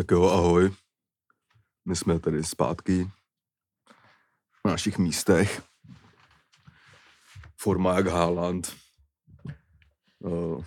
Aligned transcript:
Tak 0.00 0.10
jo, 0.10 0.24
ahoj. 0.24 0.74
My 1.84 1.96
jsme 1.96 2.20
tady 2.20 2.44
zpátky 2.44 3.10
na 4.64 4.70
našich 4.70 4.98
místech. 4.98 5.62
Forma 7.60 7.94
jak 7.94 8.06
Haaland. 8.06 8.76
Uh, 10.18 10.64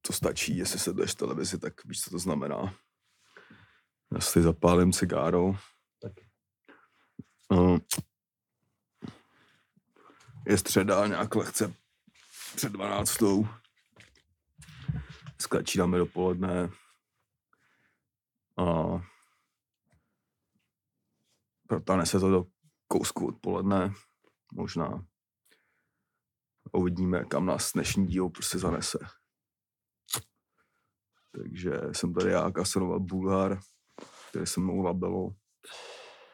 to 0.00 0.12
stačí, 0.12 0.56
jestli 0.56 0.78
se 0.78 0.92
jdeš 0.92 1.14
televizi, 1.14 1.58
tak 1.58 1.84
víš, 1.84 2.00
co 2.00 2.10
to 2.10 2.18
znamená. 2.18 2.74
Já 4.14 4.20
si 4.20 4.42
zapálím 4.42 4.92
cigáro. 4.92 5.44
Uh, 7.48 7.78
je 10.46 10.58
středa, 10.58 11.06
nějak 11.06 11.34
lehce 11.34 11.74
před 12.56 12.72
12. 12.72 13.18
Sklačínáme 15.40 15.98
dopoledne. 15.98 16.70
A 18.58 18.98
protane 21.68 22.06
se 22.06 22.20
to 22.20 22.30
do 22.30 22.44
kousku 22.88 23.28
odpoledne, 23.28 23.92
možná. 24.52 25.06
Uvidíme, 26.72 27.24
kam 27.24 27.46
nás 27.46 27.72
dnešní 27.72 28.06
díl 28.06 28.28
prostě 28.28 28.58
zanese. 28.58 28.98
Takže 31.32 31.80
jsem 31.92 32.14
tady 32.14 32.30
já, 32.30 32.50
Kasanova 32.50 32.98
Bulhar, 32.98 33.60
který 34.28 34.46
se 34.46 34.60
mnou 34.60 34.82
Labelo. 34.82 35.34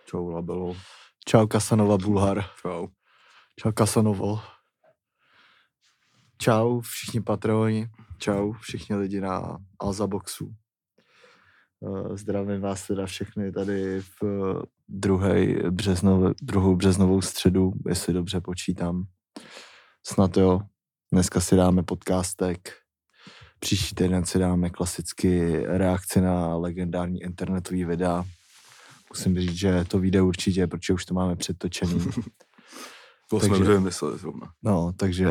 Čau 0.07 0.29
Labelo. 0.29 0.77
Čau 1.27 1.47
Kasanova 1.47 1.99
Bulhar. 1.99 2.45
Čau. 2.63 2.89
Čau 3.61 3.73
Kasanovo. 3.73 4.41
Čau 6.39 6.81
všichni 6.81 7.21
patroni. 7.21 7.91
Čau 8.19 8.53
všichni 8.53 8.97
lidi 8.97 9.21
na 9.21 9.59
Alza 9.79 10.07
Boxu. 10.07 10.55
Eh, 11.87 12.17
Zdravím 12.17 12.61
vás 12.61 12.87
teda 12.87 13.07
všechny 13.07 13.53
tady 13.53 14.01
v 14.01 14.23
druhé 14.89 15.47
březnov, 15.71 16.35
druhou 16.43 16.77
březnovou 16.77 17.21
středu, 17.21 17.73
jestli 17.89 18.13
dobře 18.13 18.41
počítám. 18.41 19.05
Snad 20.07 20.37
jo. 20.37 20.61
Dneska 21.13 21.41
si 21.41 21.57
dáme 21.57 21.83
podcastek. 21.83 22.73
Příští 23.61 23.95
týden 23.95 24.25
si 24.25 24.39
dáme 24.39 24.71
klasicky 24.71 25.61
reakci 25.67 26.21
na 26.21 26.57
legendární 26.57 27.23
internetový 27.23 27.85
videa. 27.85 28.25
Musím 29.11 29.41
říct, 29.41 29.55
že 29.59 29.85
to 29.85 29.99
vyjde 29.99 30.23
určitě, 30.23 30.67
protože 30.67 30.93
už 30.93 31.05
to 31.05 31.15
máme 31.15 31.37
předtočený. 31.37 32.01
To 33.31 33.41
jsme 33.41 33.49
Takže- 33.49 33.65
Takže... 33.65 33.81
mysleli 33.81 34.19
zrovna. 34.19 34.53
No, 34.63 34.93
takže 34.97 35.27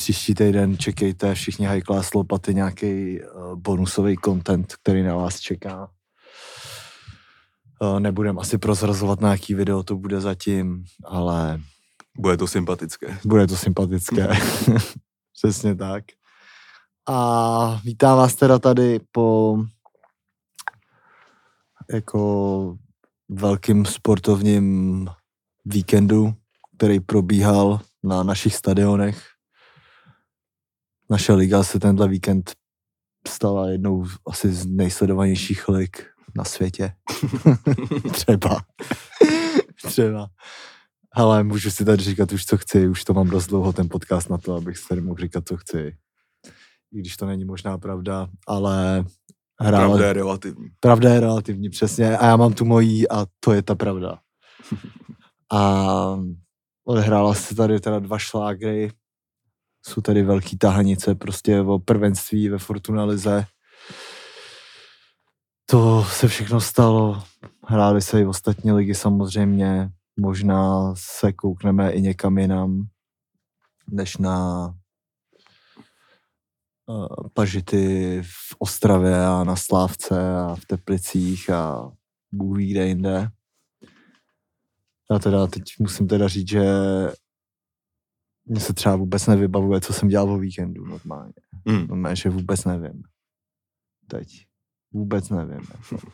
příští 0.00 0.34
týden 0.34 0.78
čekejte 0.78 1.34
všichni 1.34 1.66
high 1.66 1.82
class 1.82 2.14
lopaty 2.14 2.54
nějaký 2.54 3.20
uh, 3.20 3.54
bonusový 3.54 4.16
content, 4.24 4.74
který 4.82 5.02
na 5.02 5.14
vás 5.16 5.40
čeká. 5.40 5.90
Uh, 7.80 8.00
nebudem 8.00 8.38
asi 8.38 8.58
prozrazovat, 8.58 9.20
na 9.20 9.30
jaký 9.30 9.54
video 9.54 9.82
to 9.82 9.96
bude 9.96 10.20
zatím, 10.20 10.84
ale 11.04 11.60
Bude 12.16 12.36
to 12.36 12.46
sympatické. 12.46 13.18
bude 13.24 13.46
to 13.46 13.56
sympatické. 13.56 14.28
Přesně 15.32 15.74
tak. 15.74 16.04
A 17.08 17.80
vítám 17.84 18.18
vás 18.18 18.34
teda 18.34 18.58
tady 18.58 19.00
po 19.12 19.58
jako 21.92 22.76
velkým 23.28 23.84
sportovním 23.84 25.08
víkendu, 25.64 26.34
který 26.76 27.00
probíhal 27.00 27.80
na 28.04 28.22
našich 28.22 28.54
stadionech. 28.54 29.39
Naše 31.10 31.32
liga 31.32 31.62
se 31.62 31.80
tenhle 31.80 32.08
víkend 32.08 32.52
stala 33.28 33.68
jednou 33.70 34.06
z- 34.06 34.18
asi 34.26 34.52
z 34.52 34.66
nejsledovanějších 34.66 35.68
lig 35.68 36.06
na 36.36 36.44
světě. 36.44 36.92
Třeba. 38.12 38.60
Třeba. 39.86 40.28
Ale 41.14 41.44
můžu 41.44 41.70
si 41.70 41.84
tady 41.84 42.02
říkat 42.02 42.32
už, 42.32 42.44
co 42.46 42.58
chci, 42.58 42.88
už 42.88 43.04
to 43.04 43.14
mám 43.14 43.30
dost 43.30 43.46
dlouho, 43.46 43.72
ten 43.72 43.88
podcast 43.90 44.30
na 44.30 44.38
to, 44.38 44.54
abych 44.54 44.78
si 44.78 44.88
tady 44.88 45.00
mohl 45.00 45.20
říkat, 45.20 45.44
co 45.48 45.56
chci. 45.56 45.96
I 46.92 46.98
když 47.00 47.16
to 47.16 47.26
není 47.26 47.44
možná 47.44 47.78
pravda, 47.78 48.28
ale 48.46 49.04
hrála, 49.60 49.86
Pravda 49.88 50.06
je 50.06 50.12
relativní. 50.12 50.68
pravda 50.80 51.14
je 51.14 51.20
relativní, 51.20 51.70
přesně. 51.70 52.18
A 52.18 52.26
já 52.26 52.36
mám 52.36 52.52
tu 52.52 52.64
mojí 52.64 53.08
a 53.10 53.26
to 53.40 53.52
je 53.52 53.62
ta 53.62 53.74
pravda. 53.74 54.18
A 55.52 55.86
odehrála 56.84 57.34
se 57.34 57.54
tady 57.54 57.80
teda 57.80 57.98
dva 57.98 58.18
šlágry. 58.18 58.92
Jsou 59.86 60.00
tady 60.00 60.22
velký 60.22 60.58
tahanice 60.58 61.14
prostě 61.14 61.60
o 61.60 61.78
prvenství 61.78 62.48
ve 62.48 62.58
Fortuna 62.58 63.04
Lize. 63.04 63.46
To 65.66 66.04
se 66.04 66.28
všechno 66.28 66.60
stalo. 66.60 67.22
Hrály 67.66 68.02
se 68.02 68.20
i 68.20 68.26
ostatní 68.26 68.72
ligy 68.72 68.94
samozřejmě. 68.94 69.90
Možná 70.20 70.94
se 70.96 71.32
koukneme 71.32 71.92
i 71.92 72.00
někam 72.00 72.38
jinam, 72.38 72.82
než 73.90 74.16
na 74.16 74.68
eh, 76.90 77.28
pažity 77.34 78.22
v 78.22 78.56
Ostravě 78.58 79.26
a 79.26 79.44
na 79.44 79.56
Slávce 79.56 80.36
a 80.36 80.54
v 80.54 80.64
Teplicích 80.66 81.50
a 81.50 81.92
Bůh 82.32 82.56
ví 82.56 82.70
kde 82.70 82.86
jinde. 82.86 83.28
Já 85.10 85.18
teda 85.18 85.46
teď 85.46 85.62
musím 85.78 86.08
teda 86.08 86.28
říct, 86.28 86.48
že 86.48 86.64
mě 88.46 88.60
se 88.60 88.72
třeba 88.72 88.96
vůbec 88.96 89.26
nevybavuje, 89.26 89.80
co 89.80 89.92
jsem 89.92 90.08
dělal 90.08 90.30
o 90.30 90.38
víkendu 90.38 90.86
normálně. 90.86 91.32
Hmm. 91.66 91.86
Normálně, 91.86 92.16
že 92.16 92.30
vůbec 92.30 92.64
nevím. 92.64 93.02
Teď. 94.06 94.46
Vůbec 94.92 95.28
nevím. 95.28 95.60
Jako. 95.70 96.06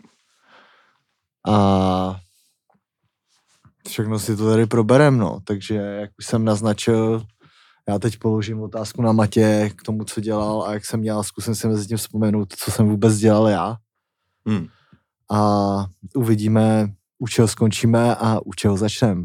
A 1.49 2.21
všechno 3.89 4.19
si 4.19 4.37
to 4.37 4.51
tady 4.51 4.67
proberem, 4.67 5.19
no. 5.19 5.41
Takže, 5.45 5.75
jak 5.75 6.11
už 6.19 6.27
jsem 6.27 6.45
naznačil, 6.45 7.23
já 7.89 7.99
teď 7.99 8.19
položím 8.19 8.61
otázku 8.61 9.03
na 9.03 9.13
Matě 9.13 9.71
k 9.77 9.83
tomu, 9.83 10.05
co 10.05 10.21
dělal 10.21 10.63
a 10.63 10.73
jak 10.73 10.85
jsem 10.85 11.03
dělal. 11.03 11.23
Zkusím 11.23 11.55
si 11.55 11.69
mezi 11.69 11.87
tím 11.87 11.97
vzpomenout, 11.97 12.53
co 12.57 12.71
jsem 12.71 12.89
vůbec 12.89 13.17
dělal 13.17 13.49
já. 13.49 13.77
Hmm. 14.47 14.67
A 15.31 15.87
uvidíme, 16.15 16.95
u 17.19 17.29
čeho 17.29 17.49
skončíme 17.49 18.15
a 18.15 18.41
u 18.41 18.53
čeho 18.53 18.77
začneme. 18.77 19.25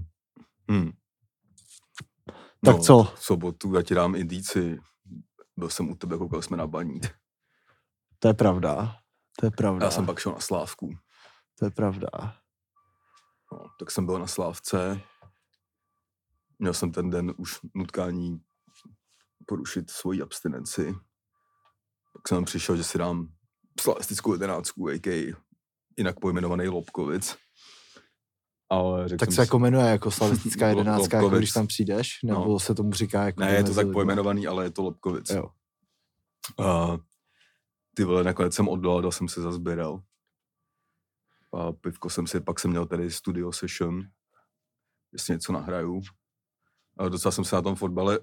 Hmm. 0.70 0.92
Tak 2.66 2.76
No, 2.76 2.82
co? 2.84 3.04
V 3.04 3.24
sobotu 3.26 3.76
já 3.76 3.82
ti 3.82 3.96
dám 3.96 4.16
indíci. 4.16 4.80
Byl 5.58 5.70
jsem 5.70 5.90
u 5.90 5.96
tebe, 5.96 6.18
koukali 6.18 6.44
jsme 6.44 6.58
na 6.58 6.68
baník. 6.68 7.16
To 8.20 8.28
je 8.28 8.34
pravda. 8.34 8.98
To 9.40 9.46
je 9.46 9.52
pravda. 9.52 9.86
Já 9.86 9.92
jsem 9.92 10.06
pak 10.06 10.20
šel 10.20 10.32
na 10.32 10.40
Slávku. 10.40 10.98
To 11.60 11.66
je 11.66 11.72
pravda. 11.72 12.08
No, 13.52 13.60
tak 13.80 13.92
jsem 13.92 14.06
byl 14.06 14.20
na 14.20 14.28
Slávce. 14.28 15.02
Měl 16.60 16.74
jsem 16.74 16.92
ten 16.92 17.10
den 17.10 17.34
už 17.38 17.60
nutkání 17.74 18.42
porušit 19.48 19.92
svoji 19.92 20.22
abstinenci. 20.22 20.96
Pak 22.14 22.28
jsem 22.28 22.46
přišel, 22.46 22.78
že 22.78 22.84
si 22.84 22.98
dám 22.98 23.28
slavistickou 23.82 24.34
jedenáctku, 24.34 24.88
a.k.a. 24.90 25.36
jinak 25.98 26.20
pojmenovaný 26.20 26.68
Lobkovic. 26.68 27.38
Ale 28.72 29.08
řekl 29.08 29.20
Tak 29.20 29.30
se 29.30 29.36
si- 29.36 29.42
jako 29.42 29.60
jmenuje 29.60 29.86
jako 29.90 30.12
slavistická 30.12 30.68
jedenáctka, 30.70 31.18
jako 31.18 31.30
když 31.38 31.52
tam 31.52 31.68
přijdeš? 31.68 32.20
Nebo 32.24 32.46
No. 32.46 32.60
se 32.60 32.76
tomu 32.76 32.92
říká 32.94 33.24
jako... 33.24 33.40
Ne, 33.42 33.52
je 33.54 33.64
to 33.64 33.74
tak 33.74 33.92
pojmenovaný, 33.94 34.48
ale 34.48 34.64
je 34.64 34.72
to 34.72 34.82
Lobkovic. 34.84 35.30
Jo. 35.30 35.50
A 36.66 36.98
ty 37.96 38.04
vole, 38.04 38.24
nakonec 38.24 38.54
jsem 38.56 38.68
oddal, 38.70 39.02
dal 39.02 39.12
jsem 39.12 39.28
se 39.28 39.42
zazběral. 39.42 40.02
A 41.54 41.72
pivko 41.72 42.10
jsem 42.10 42.28
si, 42.28 42.40
pak 42.42 42.60
jsem 42.60 42.72
měl 42.72 42.86
tady 42.86 43.12
studio 43.12 43.52
session, 43.52 44.02
jestli 45.14 45.34
něco 45.34 45.54
nahraju. 45.54 46.02
Ale 46.98 47.10
docela 47.10 47.32
jsem 47.32 47.46
se 47.46 47.56
na 47.56 47.62
tom 47.62 47.76
fotbale 47.76 48.20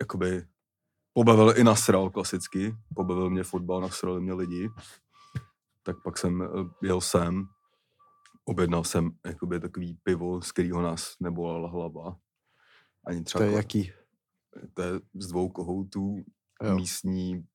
jakoby 0.00 0.46
pobavil 1.12 1.54
i 1.56 1.64
nasral 1.64 2.10
klasicky. 2.10 2.74
Pobavil 2.94 3.30
mě 3.30 3.44
fotbal, 3.44 3.80
nasrali 3.80 4.20
mě 4.20 4.32
lidi. 4.32 4.70
Tak 5.82 5.96
pak 6.04 6.18
jsem 6.18 6.42
eh, 6.42 6.46
jel 6.86 7.00
sem, 7.00 7.48
objednal 8.48 8.84
jsem 8.84 9.10
jakoby 9.26 9.60
takový 9.60 9.98
pivo, 10.02 10.42
z 10.42 10.52
kterého 10.52 10.82
nás 10.82 11.14
nebolela 11.20 11.68
hlava. 11.68 12.16
Ani 13.06 13.24
třeba 13.24 13.44
To 13.44 13.50
je 13.50 13.56
jaký? 13.56 13.92
to 14.74 14.82
je 14.82 15.00
z 15.14 15.26
dvou 15.26 15.48
kohoutů, 15.48 16.24
Jo. 16.62 16.74
místní 16.74 17.46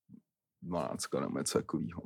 12 0.61 1.13
nebo 1.21 1.37
něco 1.37 1.57
takového. 1.57 2.01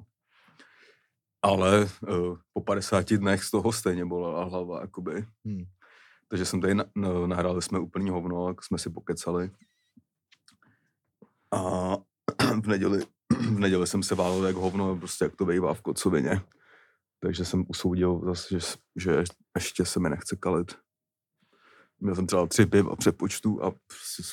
Ale 1.41 1.89
uh, 2.09 2.37
po 2.53 2.61
50 2.61 3.13
dnech 3.13 3.43
z 3.43 3.51
toho 3.51 3.71
stejně 3.71 4.05
bolela 4.05 4.43
hlava, 4.43 4.81
jakoby. 4.81 5.25
Hmm. 5.45 5.63
Takže 6.27 6.45
jsem 6.45 6.61
tady, 6.61 6.75
na, 6.75 6.85
no, 6.95 7.27
nahráli 7.27 7.61
jsme 7.61 7.79
úplný 7.79 8.09
hovno, 8.09 8.47
jak 8.47 8.63
jsme 8.63 8.77
si 8.77 8.89
pokecali. 8.89 9.51
A 11.55 11.61
v 12.63 12.67
neděli, 12.67 13.05
v 13.39 13.59
neděli 13.59 13.87
jsem 13.87 14.03
se 14.03 14.15
válel 14.15 14.47
jak 14.47 14.55
hovno, 14.55 14.97
prostě 14.97 15.25
jak 15.25 15.35
to 15.35 15.45
bývá 15.45 15.73
v 15.73 15.81
kocovině. 15.81 16.41
Takže 17.19 17.45
jsem 17.45 17.65
usoudil 17.67 18.21
zase, 18.25 18.59
že, 18.59 18.65
že 18.95 19.23
ještě 19.55 19.85
se 19.85 19.99
mi 19.99 20.09
nechce 20.09 20.35
kalit. 20.35 20.75
Měl 21.99 22.15
jsem 22.15 22.27
třeba 22.27 22.47
tři 22.47 22.65
piv 22.65 22.85
a 22.87 22.95
přepočtu 22.95 23.63
a 23.63 23.71
prostě 23.71 24.23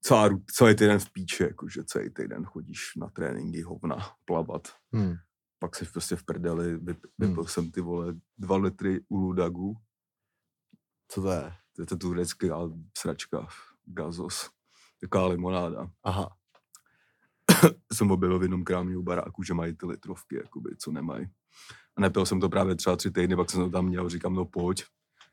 celá, 0.00 0.28
celý 0.52 0.76
týden 0.76 0.98
v 0.98 1.10
píči, 1.12 1.42
jakože 1.42 1.84
celý 1.84 2.10
týden 2.10 2.44
chodíš 2.44 2.92
na 2.96 3.08
tréninky, 3.08 3.62
hovna, 3.62 3.96
plavat. 4.24 4.68
Hmm. 4.92 5.14
Pak 5.58 5.76
si 5.76 5.84
prostě 5.84 6.16
v 6.16 6.24
prdeli, 6.24 6.70
Hmm. 6.72 6.96
vypil 7.18 7.44
jsem 7.44 7.70
ty 7.70 7.80
vole 7.80 8.14
dva 8.38 8.56
litry 8.56 9.00
Uludagu, 9.08 9.74
Co 11.08 11.22
to 11.22 11.30
je? 11.30 11.52
to 11.76 11.82
je 11.82 11.86
to 11.86 11.96
turecká 11.96 12.56
sračka, 12.98 13.48
gazos, 13.84 14.50
taková 15.00 15.26
limonáda. 15.26 15.90
Aha. 16.02 16.36
Jsem 17.92 18.10
objevil 18.10 18.38
v 18.38 18.42
jednom 18.42 18.64
krámě 18.64 18.96
u 18.96 19.02
baráku, 19.02 19.42
že 19.42 19.54
mají 19.54 19.76
ty 19.76 19.86
litrovky, 19.86 20.36
jakoby, 20.36 20.70
co 20.78 20.92
nemají. 20.92 21.26
A 21.96 22.00
nepil 22.00 22.26
jsem 22.26 22.40
to 22.40 22.48
právě 22.48 22.74
třeba 22.74 22.96
tři 22.96 23.10
týdny, 23.10 23.36
pak 23.36 23.50
jsem 23.50 23.60
to 23.64 23.70
tam 23.70 23.86
měl, 23.86 24.08
říkám, 24.08 24.34
no 24.34 24.44
pojď. 24.44 24.84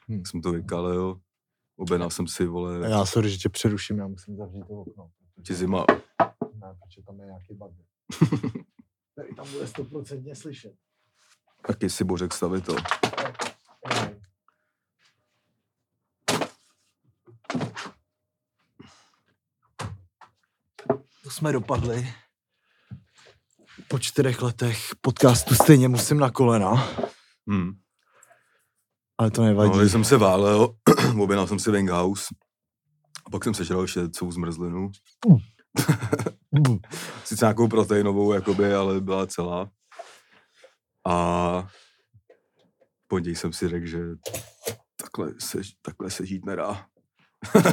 Hmm. 0.08 0.20
Tak 0.20 0.28
jsem 0.28 0.42
to 0.42 0.52
vykalil, 0.52 1.20
objednal 1.78 2.10
jsem 2.10 2.28
si, 2.28 2.46
vole, 2.46 2.90
Já 2.90 3.06
sorry, 3.06 3.30
že 3.30 3.38
tě 3.38 3.50
přeruším, 3.50 3.98
já 3.98 4.08
musím 4.08 4.38
zavřít 4.38 4.68
to 4.68 4.74
okno. 4.74 5.12
ti 5.46 5.54
zima. 5.54 5.86
Ne, 6.54 6.76
protože 6.84 7.02
tam 7.06 7.20
je 7.20 7.26
nějaký 7.26 7.54
bug. 7.54 7.72
Tady 9.16 9.36
tam 9.36 9.52
bude 9.52 9.68
stoprocentně 9.68 10.36
slyšet. 10.36 10.74
Taky 11.68 11.90
si 11.90 12.04
Bořek 12.04 12.34
stavitel. 12.34 12.76
To 21.24 21.30
jsme 21.30 21.52
dopadli. 21.52 22.08
Po 23.88 24.00
čtyřech 24.00 24.42
letech 24.42 24.78
podcastu 25.02 25.56
stejně 25.56 25.88
musím 25.88 26.18
na 26.18 26.32
kolena, 26.32 26.88
Hmm. 27.48 27.72
ale 29.18 29.32
to 29.32 29.44
nevadí. 29.44 29.78
No, 29.78 29.90
jsem 29.90 30.04
se 30.04 30.18
válel, 30.18 30.76
objednal 31.20 31.48
jsem 31.48 31.60
si 31.60 31.72
Winghouse. 31.72 32.26
A 33.26 33.30
pak 33.30 33.44
jsem 33.44 33.54
sežral 33.54 33.82
ještě 33.82 34.10
celou 34.10 34.32
zmrzlinu. 34.32 34.92
Mm. 35.28 35.38
Sice 37.26 37.46
nějakou 37.46 37.68
proteinovou, 37.68 38.34
jakoby, 38.34 38.74
ale 38.74 39.02
byla 39.02 39.28
celá. 39.28 39.70
A 41.08 41.68
pondělí 43.08 43.36
jsem 43.36 43.54
si 43.54 43.68
řekl, 43.68 43.86
že 43.86 44.00
takhle 44.96 45.34
se, 45.40 45.62
takhle 45.82 46.12
se 46.12 46.26
žít 46.26 46.46
nedá. 46.46 46.86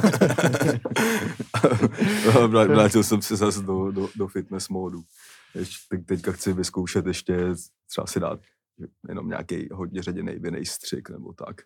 Vrátil 2.47 3.03
jsem 3.03 3.21
se 3.21 3.35
zase 3.35 3.61
do, 3.61 3.91
do, 3.91 4.09
do 4.15 4.27
fitness 4.27 4.69
módu. 4.69 5.01
Ještě, 5.55 5.75
teď, 5.89 6.05
teďka 6.05 6.31
chci 6.31 6.53
vyzkoušet 6.53 7.05
ještě 7.05 7.37
třeba 7.87 8.07
si 8.07 8.19
dát 8.19 8.39
jenom 9.07 9.27
nějaký 9.27 9.67
hodně 9.71 10.03
ředěný 10.03 10.39
vinej 10.39 10.65
střik 10.65 11.09
nebo 11.09 11.33
tak. 11.33 11.61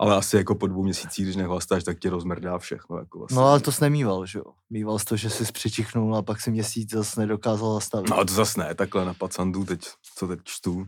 Ale 0.00 0.16
asi 0.16 0.36
jako 0.36 0.54
po 0.54 0.66
dvou 0.66 0.82
měsících, 0.82 1.24
když 1.24 1.36
nehlastáš, 1.36 1.84
tak 1.84 1.98
tě 1.98 2.10
rozmrdá 2.10 2.58
všechno. 2.58 2.98
Jako 2.98 3.18
vlastně. 3.18 3.36
No 3.36 3.44
ale 3.44 3.60
to 3.60 3.72
jsi 3.72 3.82
nemýval, 3.82 4.26
že 4.26 4.38
jo? 4.38 4.44
Mýval 4.70 4.98
jsi 4.98 5.04
to, 5.04 5.16
že 5.16 5.30
jsi 5.30 5.52
přicichnul 5.52 6.16
a 6.16 6.22
pak 6.22 6.40
si 6.40 6.50
měsíc 6.50 6.90
zase 6.90 7.20
nedokázal 7.20 7.74
zastavit. 7.74 8.10
No 8.10 8.24
to 8.24 8.32
zase 8.32 8.60
ne, 8.60 8.74
takhle 8.74 9.04
na 9.04 9.14
pacandu, 9.14 9.64
teď, 9.64 9.80
co 10.16 10.28
teď 10.28 10.40
čtu, 10.44 10.86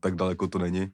tak, 0.00 0.14
daleko 0.14 0.48
to 0.48 0.58
není. 0.58 0.88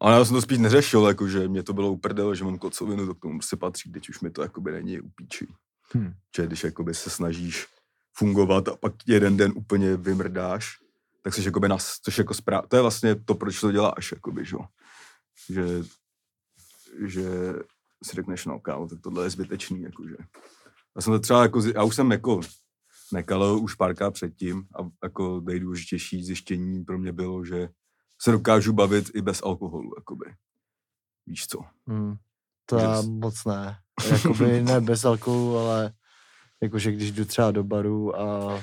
Ale 0.00 0.14
já 0.14 0.24
jsem 0.24 0.34
to 0.34 0.42
spíš 0.42 0.58
neřešil, 0.58 1.06
jakože 1.06 1.48
mě 1.48 1.62
to 1.62 1.72
bylo 1.72 1.92
uprdel, 1.92 2.34
že 2.34 2.44
mám 2.44 2.58
kocovinu, 2.58 3.06
to 3.06 3.14
k 3.14 3.20
tomu 3.20 3.38
prostě 3.38 3.56
patří, 3.56 3.92
teď 3.92 4.08
už 4.08 4.20
mi 4.20 4.30
to 4.30 4.42
jakoby 4.42 4.72
není 4.72 5.00
upíčí. 5.00 5.46
Hm. 5.94 6.12
Že 6.36 6.46
když 6.46 6.64
jakoby 6.64 6.94
se 6.94 7.10
snažíš 7.10 7.66
fungovat 8.16 8.68
a 8.68 8.76
pak 8.76 8.92
jeden 9.06 9.36
den 9.36 9.52
úplně 9.56 9.96
vymrdáš, 9.96 10.76
tak 11.22 11.34
jsi 11.34 11.44
jakoby 11.44 11.68
nas, 11.68 11.98
což 12.02 12.18
jako 12.18 12.34
správ, 12.34 12.68
to 12.68 12.76
je 12.76 12.82
vlastně 12.82 13.14
to, 13.14 13.34
proč 13.34 13.60
to 13.60 13.72
děláš, 13.72 14.12
jakoby, 14.12 14.44
že, 14.44 14.56
že, 15.50 15.64
že 17.06 17.24
si 18.04 18.16
řekneš, 18.16 18.46
no 18.46 18.60
kámo, 18.60 18.88
tak 18.88 19.00
tohle 19.00 19.24
je 19.24 19.30
zbytečný, 19.30 19.82
jakože. 19.82 20.16
Já 20.96 21.02
jsem 21.02 21.12
to 21.12 21.20
třeba 21.20 21.42
jako, 21.42 21.62
já 21.74 21.82
už 21.82 21.96
jsem 21.96 22.10
jako 22.10 22.40
nekalil 23.12 23.58
už 23.58 23.74
párkrát 23.74 24.10
předtím 24.10 24.64
a 24.78 24.88
jako 25.04 25.40
nejdůležitější 25.40 26.24
zjištění 26.24 26.84
pro 26.84 26.98
mě 26.98 27.12
bylo, 27.12 27.44
že 27.44 27.68
se 28.22 28.30
dokážu 28.30 28.72
bavit 28.72 29.10
i 29.14 29.22
bez 29.22 29.42
alkoholu, 29.42 29.90
jakoby. 29.98 30.34
Víš 31.26 31.46
co? 31.46 31.58
Hmm. 31.86 32.16
To 32.66 32.78
já 32.78 33.02
bys- 33.02 33.20
moc 33.20 33.44
ne. 33.44 33.78
Jakoby 34.10 34.62
ne 34.62 34.80
bez 34.80 35.04
alkoholu, 35.04 35.58
ale 35.58 35.92
jakože 36.62 36.92
když 36.92 37.12
jdu 37.12 37.24
třeba 37.24 37.50
do 37.50 37.64
baru 37.64 38.20
a 38.20 38.58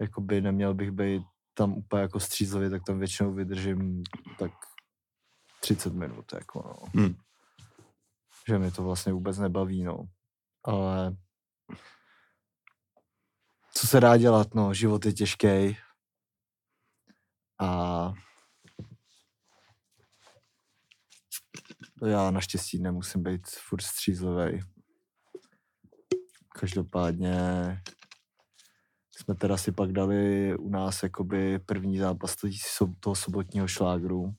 jakoby 0.00 0.40
neměl 0.40 0.74
bych 0.74 0.90
být 0.90 1.22
tam 1.54 1.72
úplně 1.72 2.02
jako 2.02 2.20
střízlivě, 2.20 2.70
tak 2.70 2.82
tam 2.86 2.98
většinou 2.98 3.32
vydržím 3.32 4.02
tak 4.38 4.52
30 5.60 5.92
minut, 5.92 6.32
jako 6.32 6.62
no. 6.62 7.02
Hm. 7.02 7.16
Že 8.48 8.58
mě 8.58 8.70
to 8.70 8.82
vlastně 8.82 9.12
vůbec 9.12 9.38
nebaví, 9.38 9.84
no. 9.84 10.08
Ale 10.64 11.16
co 13.74 13.86
se 13.86 14.00
dá 14.00 14.16
dělat, 14.16 14.54
no, 14.54 14.74
život 14.74 15.06
je 15.06 15.12
těžký. 15.12 15.76
A 17.58 18.12
já 22.06 22.30
naštěstí 22.30 22.78
nemusím 22.78 23.22
být 23.22 23.46
furt 23.48 23.82
střízlivý. 23.82 24.60
Každopádně 26.60 27.34
jsme 29.16 29.34
teda 29.34 29.56
si 29.56 29.72
pak 29.72 29.92
dali 29.92 30.54
u 30.56 30.68
nás 30.68 31.02
jakoby 31.02 31.58
první 31.58 31.98
zápas 31.98 32.36
toho 33.00 33.16
sobotního 33.16 33.68
šlágru. 33.68 34.34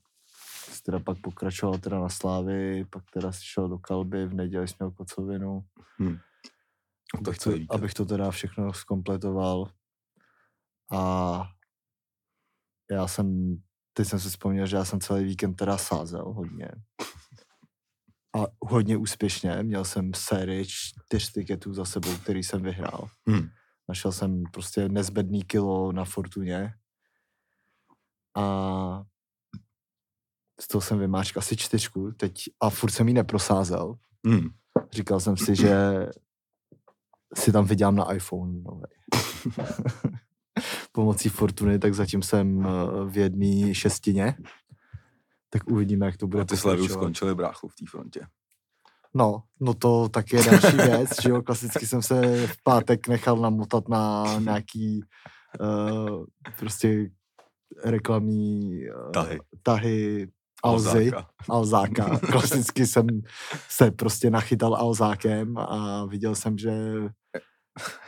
Teda 0.85 0.99
pak 0.99 1.17
pokračoval 1.21 1.77
teda 1.77 1.99
na 1.99 2.09
Slávy, 2.09 2.85
pak 2.85 3.03
teda 3.11 3.31
si 3.31 3.43
šel 3.43 3.69
do 3.69 3.79
Kalby, 3.79 4.25
v 4.25 4.33
neděli 4.33 4.67
jsi 4.67 4.75
měl 4.79 4.91
kocovinu. 4.91 5.65
Hm. 5.99 6.17
Tak 7.11 7.21
Abych 7.21 7.37
to, 7.37 7.43
celý 7.43 7.59
víkend. 7.59 7.75
abych 7.75 7.93
to 7.93 8.05
teda 8.05 8.31
všechno 8.31 8.73
zkompletoval. 8.73 9.71
A 10.91 11.43
já 12.91 13.07
jsem, 13.07 13.57
teď 13.93 14.07
jsem 14.07 14.19
si 14.19 14.29
vzpomněl, 14.29 14.67
že 14.67 14.75
já 14.75 14.85
jsem 14.85 14.99
celý 14.99 15.23
víkend 15.23 15.55
teda 15.55 15.77
sázel 15.77 16.33
hodně. 16.33 16.69
A 18.35 18.45
hodně 18.61 18.97
úspěšně. 18.97 19.63
Měl 19.63 19.85
jsem 19.85 20.13
sérii 20.13 20.65
čtyř 20.67 21.31
tiketů 21.31 21.73
za 21.73 21.85
sebou, 21.85 22.17
který 22.17 22.43
jsem 22.43 22.61
vyhrál. 22.61 23.09
Hm. 23.29 23.49
Našel 23.89 24.11
jsem 24.11 24.43
prostě 24.53 24.89
nezbedný 24.89 25.43
kilo 25.43 25.91
na 25.91 26.05
Fortuně. 26.05 26.73
A 28.35 29.03
z 30.61 30.67
toho 30.67 30.81
jsem 30.81 30.99
vymáčkal 30.99 31.39
asi 31.39 31.57
čtyřku 31.57 32.11
teď 32.11 32.33
a 32.59 32.69
furt 32.69 32.91
jsem 32.91 33.07
ji 33.07 33.13
neprosázel. 33.13 33.95
Hm. 34.27 34.49
Říkal 34.91 35.19
jsem 35.19 35.37
si, 35.37 35.55
že 35.55 35.75
si 37.35 37.51
tam 37.51 37.65
vydělám 37.65 37.95
na 37.95 38.13
iPhone 38.13 38.61
nový. 38.61 38.83
Pomocí 40.91 41.29
Fortuny, 41.29 41.79
tak 41.79 41.93
zatím 41.93 42.21
jsem 42.21 42.65
eh, 42.65 42.69
v 43.09 43.17
jedné 43.17 43.75
šestině. 43.75 44.35
Tak 45.53 45.67
uvidíme, 45.67 46.05
jak 46.05 46.17
to 46.17 46.27
bude 46.27 46.41
A 46.41 46.45
ty 46.45 46.55
pokračovat. 46.55 46.89
skončily 46.89 47.35
brácho 47.35 47.67
v 47.67 47.75
té 47.75 47.85
frontě. 47.89 48.21
No, 49.13 49.43
no 49.59 49.73
to 49.73 50.09
taky 50.09 50.35
je 50.35 50.43
další 50.43 50.77
věc, 50.77 51.21
že 51.21 51.29
jo, 51.29 51.41
klasicky 51.41 51.87
jsem 51.87 52.01
se 52.01 52.47
v 52.47 52.63
pátek 52.63 53.07
nechal 53.07 53.37
namotat 53.37 53.89
na 53.89 54.23
nějaký 54.39 55.01
uh, 55.59 56.25
prostě 56.59 57.09
reklamní 57.83 58.81
uh, 58.89 59.11
Tahy. 59.11 59.39
tahy 59.63 60.27
Alzy, 60.63 60.89
Alzáka. 60.89 61.29
Alzáka. 61.49 62.19
Klasicky 62.19 62.87
jsem 62.87 63.07
se 63.69 63.91
prostě 63.91 64.29
nachytal 64.29 64.75
Alzákem 64.75 65.57
a 65.57 66.05
viděl 66.05 66.35
jsem, 66.35 66.57
že 66.57 66.71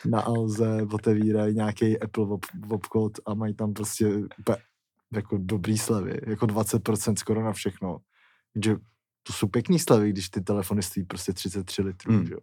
na 0.06 0.22
Alze 0.22 0.88
otevírají 0.92 1.56
nějaký 1.56 2.00
Apple 2.00 2.25
ob, 2.25 2.46
obchod 2.70 3.12
a 3.25 3.34
mají 3.34 3.54
tam 3.54 3.74
prostě 3.74 4.08
úplně 4.40 4.58
jako 5.14 5.38
dobrý 5.42 5.78
slevy, 5.78 6.20
jako 6.28 6.46
20% 6.46 7.16
skoro 7.16 7.44
na 7.44 7.54
všechno. 7.54 7.98
Že 8.64 8.76
to 9.24 9.34
jsou 9.34 9.48
pěkný 9.48 9.80
slevy, 9.80 10.10
když 10.10 10.30
ty 10.30 10.42
telefony 10.42 10.84
stojí 10.84 11.06
prostě 11.06 11.34
33 11.34 11.82
litrů, 11.82 12.14
Hmm. 12.14 12.26
že 12.26 12.34
jo. 12.34 12.40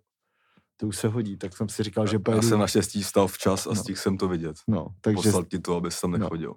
To 0.77 0.87
už 0.87 0.97
se 0.97 1.09
hodí, 1.09 1.37
tak 1.37 1.57
jsem 1.57 1.69
si 1.69 1.83
říkal, 1.83 2.07
že 2.07 2.17
Já 2.17 2.21
pojedu, 2.21 2.49
jsem 2.49 2.59
naštěstí 2.59 3.03
vstal 3.03 3.27
včas 3.29 3.67
a 3.67 3.71
No. 3.71 3.77
stihl 3.77 3.99
jsem 3.99 4.17
to 4.19 4.29
vidět. 4.29 4.57
no, 4.69 4.87
takže, 5.01 5.17
Poslat 5.29 5.49
ti 5.49 5.59
to, 5.59 5.77
abys 5.77 6.01
tam 6.01 6.11
no. 6.11 6.19
nechodil. 6.19 6.55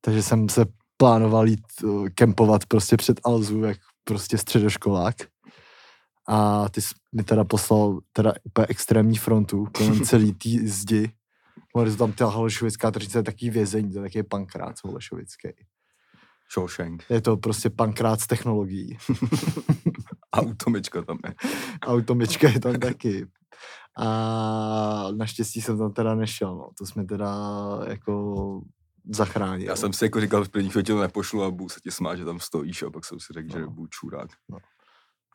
takže 0.00 0.22
jsem 0.22 0.48
se 0.48 0.64
plánoval 0.96 1.48
jít 1.48 1.62
uh, 1.84 2.08
kempovat 2.08 2.66
prostě 2.66 2.96
před 2.96 3.20
Alzu, 3.24 3.60
jak 3.60 3.78
prostě 4.04 4.38
středoškolák. 4.38 5.14
A 6.28 6.68
ty 6.68 6.82
jsi 6.82 6.94
mi 7.12 7.22
teda 7.24 7.44
poslal 7.44 8.00
teda 8.12 8.32
úplně 8.44 8.66
extrémní 8.70 9.16
frontu 9.16 9.66
kolem 9.72 10.00
celý 10.04 10.32
tý 10.34 10.68
zdi. 10.68 11.10
To 11.74 11.96
tam 11.96 12.12
ta 12.12 12.26
Holešovická 12.26 12.90
tržnice, 12.90 13.18
je 13.18 13.22
takový 13.22 13.50
vězení, 13.50 13.92
to 13.92 13.98
je 13.98 14.02
takový 14.10 14.22
pankrát 14.22 14.76
Holešovický. 14.84 15.48
Shawshank. 16.54 17.04
Je 17.10 17.20
to 17.20 17.36
prostě 17.36 17.70
pankrát 17.70 18.20
z 18.20 18.26
technologií. 18.26 18.98
A 20.32 20.40
utomička 20.40 21.02
tam 21.02 21.18
je. 21.26 21.34
Automička 21.82 22.48
je 22.48 22.60
tam 22.60 22.74
taky. 22.80 23.26
A 23.98 25.08
naštěstí 25.16 25.60
jsem 25.60 25.78
tam 25.78 25.92
teda 25.92 26.14
nešel, 26.14 26.56
no. 26.56 26.68
To 26.78 26.86
jsme 26.86 27.04
teda 27.04 27.34
jako 27.88 28.60
zachránil. 29.14 29.66
Já 29.68 29.76
jsem 29.76 29.92
si 29.92 30.04
jako 30.04 30.20
říkal, 30.20 30.44
v 30.44 30.48
první 30.48 30.70
chvíli 30.70 30.82
to 30.84 31.00
nepošlu 31.00 31.42
a 31.42 31.50
budu 31.50 31.68
se 31.68 31.80
ti 31.80 31.90
smát, 31.90 32.16
že 32.16 32.24
tam 32.24 32.40
stojíš 32.40 32.82
a 32.82 32.90
pak 32.90 33.04
jsem 33.04 33.20
si 33.20 33.32
řekl, 33.32 33.52
že 33.52 33.60
No. 33.60 33.70
budu 33.70 33.86
čurák. 33.86 34.30
No. 34.48 34.58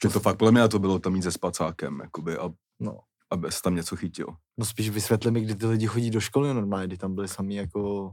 Že 0.03 0.09
to 0.09 0.19
fakt 0.19 0.37
podle 0.37 0.51
mě 0.51 0.67
to 0.67 0.79
bylo 0.79 0.99
tam 0.99 1.15
jít 1.15 1.21
se 1.21 1.31
spacákem, 1.31 1.99
jakoby, 2.03 2.37
a 2.37 2.49
No. 2.79 2.99
Aby 3.31 3.51
se 3.51 3.61
tam 3.61 3.75
něco 3.75 3.95
chytil. 3.95 4.27
No 4.57 4.65
spíš 4.65 4.89
vysvětli 4.89 5.31
mi, 5.31 5.41
kdy 5.41 5.55
ty 5.55 5.65
lidi 5.65 5.87
chodí 5.87 6.11
do 6.11 6.19
školy 6.19 6.53
normálně, 6.53 6.87
kdy 6.87 6.97
tam 6.97 7.15
byli 7.15 7.27
sami 7.27 7.55
jako... 7.55 8.11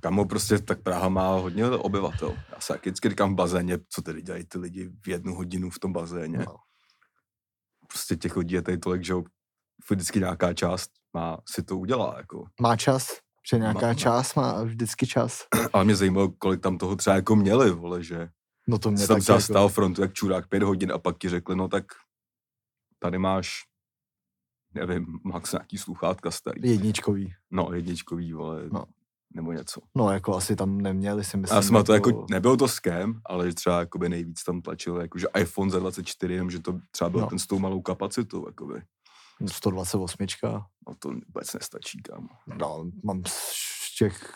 Kamo 0.00 0.24
prostě, 0.24 0.58
tak 0.58 0.82
Praha 0.82 1.08
má 1.08 1.36
hodně 1.36 1.66
obyvatel. 1.66 2.36
Já 2.52 2.60
se 2.60 2.78
vždycky 2.82 3.08
říkám 3.08 3.32
v 3.32 3.36
bazéně, 3.36 3.78
co 3.88 4.02
tedy 4.02 4.22
dělají 4.22 4.44
ty 4.44 4.58
lidi 4.58 4.90
v 5.04 5.08
jednu 5.08 5.34
hodinu 5.34 5.70
v 5.70 5.78
tom 5.78 5.92
bazéně. 5.92 6.38
No. 6.38 6.56
Prostě 7.88 8.16
těch 8.16 8.36
lidí 8.36 8.54
je 8.54 8.62
tady 8.62 8.78
tolik, 8.78 9.04
že 9.04 9.14
vždycky 9.90 10.18
nějaká 10.18 10.54
část 10.54 10.90
má, 11.14 11.38
si 11.48 11.62
to 11.62 11.78
udělá, 11.78 12.14
jako. 12.16 12.44
Má 12.60 12.76
čas, 12.76 13.08
že 13.50 13.58
nějaká 13.58 13.80
Má- 13.80 13.86
má. 13.86 13.94
čas 13.94 14.34
má 14.34 14.62
vždycky 14.62 15.06
čas. 15.06 15.46
Ale 15.72 15.84
mě 15.84 15.96
zajímalo, 15.96 16.28
kolik 16.38 16.60
tam 16.60 16.78
toho 16.78 16.96
třeba 16.96 17.16
jako 17.16 17.36
měli, 17.36 17.70
vole, 17.70 18.02
že 18.02 18.28
No 18.68 18.78
to 18.78 18.90
mě 18.90 19.06
tam 19.06 19.16
taky 19.16 19.20
třeba 19.22 19.36
jako... 19.36 19.44
stál 19.44 19.68
frontu 19.68 20.02
jak 20.02 20.12
čurák 20.12 20.48
pět 20.48 20.62
hodin 20.62 20.92
a 20.92 20.98
pak 20.98 21.18
ti 21.18 21.28
řekli, 21.28 21.56
no 21.56 21.68
tak 21.68 21.84
tady 23.02 23.18
máš, 23.18 23.50
nevím, 24.74 25.18
max 25.24 25.52
nějaký 25.52 25.78
sluchátka 25.78 26.30
starý. 26.30 26.70
Jedničkový. 26.70 27.34
No, 27.50 27.68
jedničkový, 27.72 28.32
vole, 28.32 28.62
No. 28.62 28.68
no. 28.72 28.84
nebo 29.34 29.52
něco. 29.52 29.80
No 29.94 30.10
jako 30.12 30.36
asi 30.36 30.56
tam 30.56 30.80
neměli 30.80 31.24
si 31.24 31.36
myslím. 31.36 31.56
Já 31.56 31.62
jsem 31.62 31.84
to 31.84 31.92
jako, 31.92 32.26
nebyl 32.30 32.56
to 32.56 32.68
scam, 32.68 33.20
ale 33.26 33.46
že 33.48 33.54
třeba 33.54 33.78
jakoby 33.80 34.08
nejvíc 34.08 34.44
tam 34.44 34.62
tlačil, 34.62 34.96
jakože 35.00 35.26
iPhone 35.38 35.70
za 35.70 35.78
24, 35.78 36.34
jenom 36.34 36.50
že 36.50 36.58
to 36.60 36.80
třeba 36.90 37.10
byl 37.10 37.20
No. 37.20 37.26
no. 37.26 37.30
ten 37.30 37.38
s 37.38 37.46
tou 37.46 37.58
malou 37.58 37.80
kapacitou, 37.82 38.46
jakoby. 38.48 38.82
128. 39.46 40.26
No 40.88 40.94
to 40.98 41.08
vůbec 41.08 41.54
nestačí, 41.54 42.02
kámo. 42.02 42.28
No, 42.46 42.84
mám 43.04 43.22
z 43.26 43.96
těch 43.98 44.34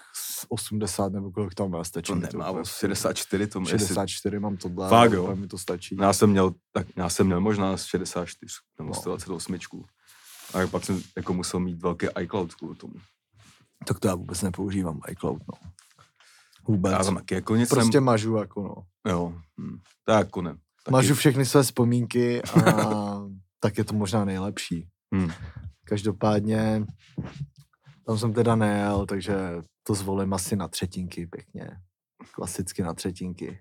80 0.49 1.13
nebo 1.13 1.31
kolik 1.31 1.55
tam 1.55 1.71
má, 1.71 1.85
stačí. 1.85 2.13
To 2.13 2.15
nemá, 2.15 2.51
úplně. 2.51 2.65
64 2.65 3.47
to 3.47 3.65
64 3.65 4.39
mám 4.39 4.57
tohle, 4.57 4.89
Fakt, 4.89 5.13
jo? 5.13 5.37
mi 5.37 5.47
to 5.47 5.59
stačí. 5.59 5.97
No, 5.97 6.05
Já 6.05 6.13
jsem 6.13 6.31
měl, 6.31 6.55
tak 6.73 6.87
já 6.97 7.09
jsem 7.09 7.27
měl 7.27 7.41
možná 7.41 7.77
z 7.77 7.85
64 7.85 8.53
nebo 8.79 8.89
No. 8.89 8.95
128. 8.95 9.59
A 10.55 10.67
pak 10.67 10.85
jsem 10.85 11.03
jako 11.17 11.35
musel 11.35 11.61
mít 11.61 11.83
velký 11.83 12.07
iCloud 12.21 12.55
kvůli 12.55 12.77
tomu. 12.77 12.95
Tak 13.87 13.99
to 14.01 14.09
já 14.09 14.15
vůbec 14.15 14.43
nepoužívám 14.43 15.01
iCloud, 15.09 15.43
no. 15.53 15.71
Vůbec. 16.69 16.93
Já 16.93 17.05
tam 17.05 17.15
taky 17.15 17.35
jako 17.35 17.57
nic 17.57 17.69
prostě 17.69 17.93
jsem, 17.93 18.05
mažu, 18.05 18.37
jako 18.37 18.63
no. 18.63 18.75
jo, 19.13 19.35
hm, 19.61 19.79
to 20.05 20.13
jako 20.13 20.43
ne. 20.43 20.51
Taky, 20.85 20.93
Mažu 20.93 21.15
všechny 21.15 21.47
své 21.47 21.63
vzpomínky 21.63 22.43
a 22.43 23.21
tak 23.61 23.79
je 23.79 23.85
to 23.85 23.95
možná 23.95 24.25
nejlepší. 24.25 24.89
hm, 25.15 25.31
Každopádně 25.85 26.87
tam 28.07 28.19
jsem 28.19 28.33
teda 28.33 28.57
nejel, 28.57 29.07
takže 29.07 29.35
to 29.83 29.95
zvolím 29.95 30.33
asi 30.35 30.57
na 30.57 30.69
třetinky 30.69 31.27
pěkně. 31.27 31.71
Klasicky 32.33 32.83
na 32.83 32.95
třetinky. 32.95 33.59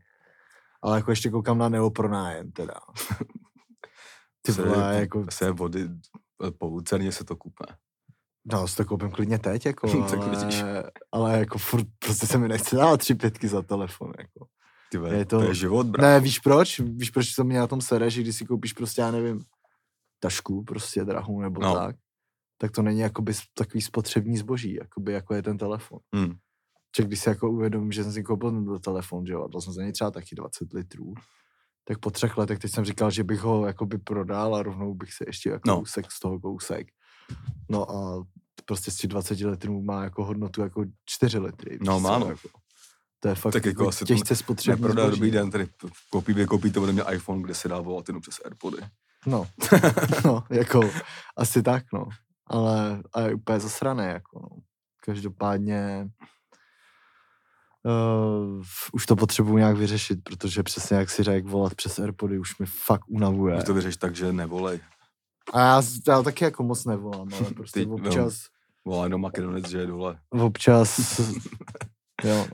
Ale 0.81 0.97
jako 0.97 1.11
ještě 1.11 1.29
koukám 1.29 1.57
na 1.57 1.69
neopronájem 1.69 2.51
teda. 2.51 2.73
Ty 4.41 4.53
se, 4.53 4.61
vole, 4.61 4.75
po- 4.93 4.99
jako, 4.99 5.25
se 5.29 5.51
vody, 5.51 5.89
po 6.57 6.67
Lucerně 6.67 7.11
se 7.11 7.23
to 7.23 7.35
kupe. 7.35 7.65
no, 8.45 8.67
si 8.67 8.75
to 8.75 8.85
koupím 8.85 9.11
klidně 9.11 9.39
teď, 9.39 9.65
jako, 9.65 9.89
ale, 10.17 10.29
vidíš. 10.29 10.63
ale 11.11 11.39
jako 11.39 11.57
furt 11.57 11.87
prostě 11.99 12.27
se 12.27 12.37
mi 12.37 12.47
nechce 12.47 12.75
dát 12.75 12.97
tři 12.97 13.15
pětky 13.15 13.47
za 13.47 13.61
telefon, 13.61 14.11
jako. 14.19 14.47
Ty 14.91 14.97
vole, 14.97 15.15
Je 15.15 15.25
to, 15.25 15.39
to- 15.39 15.45
je 15.45 15.53
život, 15.55 15.87
bro. 15.87 16.01
Ne, 16.01 16.19
víš 16.19 16.39
proč? 16.39 16.79
Víš 16.79 17.09
proč 17.09 17.33
to 17.35 17.43
mě 17.43 17.59
na 17.59 17.67
tom 17.67 17.81
sere, 17.81 18.09
že 18.09 18.21
když 18.21 18.35
si 18.35 18.45
koupíš 18.45 18.73
prostě, 18.73 19.01
já 19.01 19.11
nevím, 19.11 19.41
tašku 20.19 20.63
prostě 20.63 21.03
drahou 21.05 21.41
nebo. 21.41 21.61
No. 21.61 21.73
tak, 21.75 21.95
tak 22.57 22.71
to 22.71 22.81
není 22.81 22.99
jakoby 22.99 23.33
takový 23.53 23.81
spotřební 23.81 24.37
zboží, 24.37 24.73
jakoby 24.73 25.13
jako 25.13 25.33
je 25.33 25.43
ten 25.43 25.57
telefon. 25.57 25.99
Hm, 26.15 26.35
Že 26.97 27.03
když 27.03 27.19
si 27.19 27.29
jako 27.29 27.51
uvědomím, 27.51 27.91
že 27.91 28.03
jsem 28.03 28.13
si 28.13 28.23
koupil 28.23 28.51
ten 28.51 28.79
telefon, 28.79 29.25
že 29.25 29.33
jo, 29.33 29.43
a 29.43 29.47
dal 29.47 29.61
jsem 29.61 29.73
za 29.73 29.81
něj 29.81 29.91
třeba 29.91 30.11
taky 30.11 30.35
20 30.35 30.73
litrů, 30.73 31.13
tak 31.87 31.99
po 31.99 32.11
třech 32.11 32.37
letech 32.37 32.59
teď 32.59 32.71
jsem 32.71 32.85
říkal, 32.85 33.11
že 33.11 33.23
bych 33.23 33.39
ho 33.39 33.65
jakoby 33.65 33.97
prodal 33.97 34.55
a 34.55 34.63
rovnou 34.63 34.93
bych 34.93 35.13
si 35.13 35.23
ještě 35.27 35.49
jako 35.49 35.69
No. 35.69 35.77
kousek 35.79 36.11
z 36.11 36.19
toho 36.19 36.39
kousek. 36.39 36.87
No 37.69 37.91
a 37.91 38.23
prostě 38.65 38.91
z 38.91 38.95
těch 38.95 39.09
20 39.09 39.39
litrů 39.39 39.81
má 39.83 40.03
jako 40.03 40.25
hodnotu 40.25 40.61
jako 40.61 40.85
4 41.05 41.39
litry. 41.39 41.77
No, 41.81 41.99
má, 41.99 42.19
no. 42.19 42.27
Jako. 42.27 42.49
To 43.19 43.27
je 43.27 43.35
fakt 43.35 43.53
Tak 43.53 43.65
jako 43.65 43.87
asi 43.87 43.99
to 43.99 44.05
těžce 44.05 44.35
spotřební 44.35 44.81
Neprodá, 44.81 45.09
dobrý 45.09 45.31
den, 45.31 45.51
tady 45.51 45.67
koupí, 46.09 46.33
vy 46.33 46.45
koupíte 46.45 46.79
ode 46.79 46.91
mě 46.93 47.03
iPhone, 47.11 47.41
kde 47.41 47.53
se 47.53 47.67
dá 47.67 47.79
volat 47.81 48.07
jenom 48.09 48.21
přes 48.21 48.39
Airpody. 48.45 48.77
No, 49.25 49.47
no, 50.25 50.43
jako 50.49 50.81
asi 51.37 51.63
tak, 51.63 51.83
no. 51.93 52.05
Ale, 52.47 53.03
ale 53.13 53.27
je 53.29 53.33
úplně 53.35 53.59
zasrané, 53.59 54.07
jako 54.07 54.39
no. 54.39 54.49
Každopádně 55.05 56.07
uh, 57.83 58.63
už 58.93 59.05
to 59.05 59.15
potřebuji 59.15 59.57
nějak 59.57 59.77
vyřešit, 59.77 60.19
protože 60.23 60.63
přesně 60.63 60.97
jak 60.97 61.09
si 61.09 61.23
řekl, 61.23 61.49
volat 61.49 61.75
přes 61.75 61.99
Airpody 61.99 62.39
už 62.39 62.57
mi 62.59 62.65
fakt 62.65 63.03
unavuje. 63.07 63.57
Už 63.57 63.63
to 63.63 63.73
vyřeš 63.73 63.97
tak, 63.97 64.15
že 64.15 64.33
nevolej. 64.33 64.79
A 65.53 65.59
já, 65.59 65.81
já 66.07 66.21
taky 66.23 66.43
jako 66.43 66.63
moc 66.63 66.85
nevolám, 66.85 67.27
ale 67.33 67.51
prostě 67.55 67.79
Ty, 67.79 67.85
no. 67.85 67.93
občas, 67.95 68.45
Volá 68.85 69.03
jenom 69.03 69.21
Makedonec, 69.21 69.69
že 69.69 69.77
je 69.77 69.87
dole. 69.87 70.19
občas, 70.29 71.19
jo, 72.23 72.47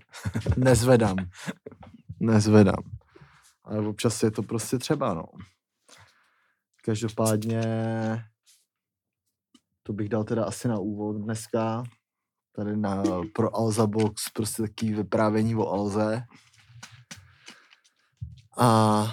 nezvedám. 0.57 1.15
Nezvedám. 2.19 2.83
Ale 3.63 3.87
občas 3.87 4.23
je 4.23 4.31
to 4.31 4.43
prostě 4.43 4.77
třeba, 4.77 5.13
no. 5.13 5.25
Každopádně 6.85 7.61
to 9.83 9.93
bych 9.93 10.09
dal 10.09 10.23
teda 10.23 10.45
asi 10.45 10.67
na 10.67 10.79
úvod 10.79 11.21
dneska. 11.21 11.83
Tady 12.55 12.77
na, 12.77 13.03
pro 13.35 13.55
Alza 13.55 13.87
Box 13.87 14.29
prostě 14.33 14.61
takový 14.61 14.93
vyprávění 14.93 15.55
o 15.55 15.67
Alze. 15.67 16.23
A 18.57 19.03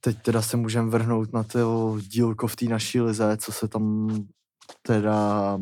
teď 0.00 0.22
teda 0.22 0.42
se 0.42 0.56
můžeme 0.56 0.90
vrhnout 0.90 1.32
na 1.32 1.42
to 1.42 1.96
dílko 2.00 2.46
v 2.46 2.56
té 2.56 2.64
naší 2.64 3.00
lize, 3.00 3.36
co 3.36 3.52
se 3.52 3.68
tam 3.68 4.08
teda 4.82 5.58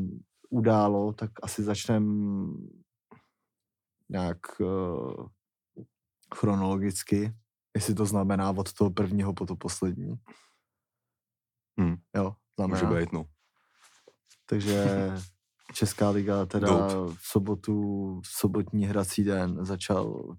událo, 0.50 1.12
tak 1.12 1.30
asi 1.42 1.62
začneme 1.62 2.06
nějak 4.09 4.61
uh, 4.61 5.26
chronologicky, 6.35 7.35
jestli 7.76 7.94
to 7.94 8.06
znamená 8.06 8.50
od 8.50 8.73
toho 8.73 8.90
prvního 8.90 9.35
po 9.35 9.47
to 9.47 9.56
poslední. 9.56 10.14
Hm. 11.80 11.97
Jo, 12.16 12.35
znamená. 12.59 12.88
Může 12.88 13.00
být, 13.00 13.12
no. 13.12 13.25
Takže 14.47 15.11
Česká 15.75 16.11
liga 16.11 16.47
teda 16.47 16.89
v 17.15 17.19
sobotu, 17.21 18.21
v 18.21 18.29
sobotní 18.29 18.87
hrací 18.87 19.25
den 19.25 19.65
začal 19.65 20.37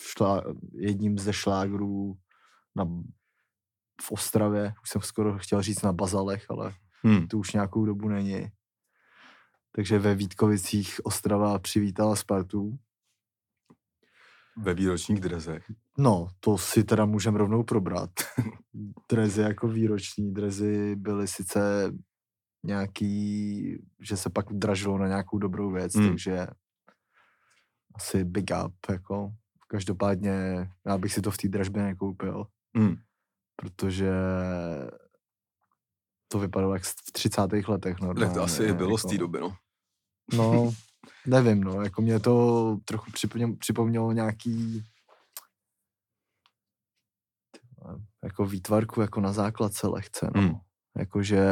šlá, 0.00 0.44
jedním 0.72 1.18
ze 1.18 1.32
šlágrů 1.32 2.16
na, 2.76 2.84
v 4.02 4.12
Ostravě, 4.12 4.74
už 4.82 4.90
jsem 4.90 5.02
skoro 5.02 5.38
chtěl 5.38 5.62
říct 5.62 5.82
na 5.82 5.92
Bazalech, 5.92 6.46
ale 6.50 6.74
Hm. 7.06 7.26
to 7.26 7.38
už 7.38 7.52
nějakou 7.52 7.84
dobu 7.86 8.08
není. 8.08 8.48
Takže 9.72 9.98
ve 9.98 10.14
Vítkovicích 10.14 11.00
Ostrava 11.04 11.58
přivítala 11.58 12.16
Spartu. 12.16 12.78
Ve 14.58 14.74
výročních 14.74 15.20
drezech. 15.20 15.64
No, 15.98 16.28
to 16.40 16.58
si 16.58 16.84
teda 16.84 17.04
můžeme 17.04 17.38
rovnou 17.38 17.62
probrat. 17.62 18.10
Drezy 19.10 19.40
jako 19.40 19.68
výroční, 19.68 20.34
drezy 20.34 20.96
byly 20.96 21.28
sice 21.28 21.92
nějaký, 22.66 23.84
že 24.00 24.16
se 24.16 24.30
pak 24.30 24.46
dražilo 24.52 24.98
na 24.98 25.06
nějakou 25.08 25.38
dobrou 25.38 25.70
věc, 25.70 25.94
Mm. 25.94 26.08
takže 26.08 26.46
asi 27.94 28.24
big 28.24 28.50
up, 28.66 28.74
jako. 28.90 29.32
Každopádně 29.68 30.32
já 30.86 30.98
bych 30.98 31.12
si 31.12 31.22
to 31.22 31.30
v 31.30 31.36
té 31.36 31.48
dražbě 31.48 31.82
nekoupil, 31.82 32.46
Hm. 32.78 32.96
protože 33.56 34.10
to 36.28 36.38
vypadalo 36.38 36.74
jak 36.74 36.82
v 36.82 37.12
30. 37.12 37.68
letech 37.68 38.00
normálně. 38.00 38.26
Tak 38.26 38.34
to 38.34 38.42
asi 38.42 38.62
i 38.64 38.72
bylo 38.72 38.98
z 38.98 39.02
té 39.02 39.14
jako. 39.14 39.20
doby, 39.20 39.40
no. 39.40 39.56
No, 40.36 40.72
nevím, 41.26 41.60
no, 41.64 41.82
jako 41.82 42.02
mě 42.02 42.20
to 42.20 42.76
trochu 42.84 43.10
připomnělo, 43.10 43.56
připomnělo 43.56 44.12
nějaký 44.12 44.84
jako 48.24 48.46
výtvarku 48.46 49.00
jako 49.00 49.20
na 49.20 49.32
základce 49.32 49.86
lehce, 49.86 50.30
no. 50.34 50.40
Hmm. 50.40 50.54
Jakože 50.98 51.46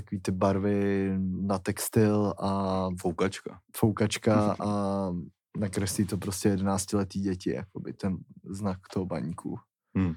takový 0.00 0.20
ty 0.20 0.30
barvy 0.32 1.12
na 1.40 1.58
textil 1.58 2.34
a 2.38 2.88
Foukačka. 3.00 3.60
foukačka 3.76 4.56
a 4.60 5.10
nakreslí 5.58 6.06
to 6.06 6.16
prostě 6.16 6.54
11-letý 6.56 7.20
děti, 7.20 7.50
jakoby 7.50 7.92
ten 7.92 8.16
znak 8.50 8.78
toho 8.92 9.06
baníku. 9.06 9.58
Hmm. 9.96 10.14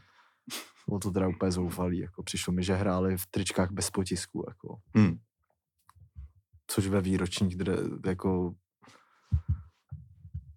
Bylo 0.87 0.99
to 0.99 1.11
teda 1.11 1.27
úplně 1.27 1.51
zoufalý, 1.51 1.99
jako 1.99 2.23
přišlo 2.23 2.53
mi, 2.53 2.63
že 2.63 2.75
hráli 2.75 3.17
v 3.17 3.27
tričkách 3.27 3.71
bez 3.71 3.89
potisku, 3.89 4.45
jako 4.47 4.79
Hm. 4.97 5.17
což 6.67 6.87
ve 6.87 7.01
výročních 7.01 7.55
dre, 7.55 7.73
jako 8.05 8.55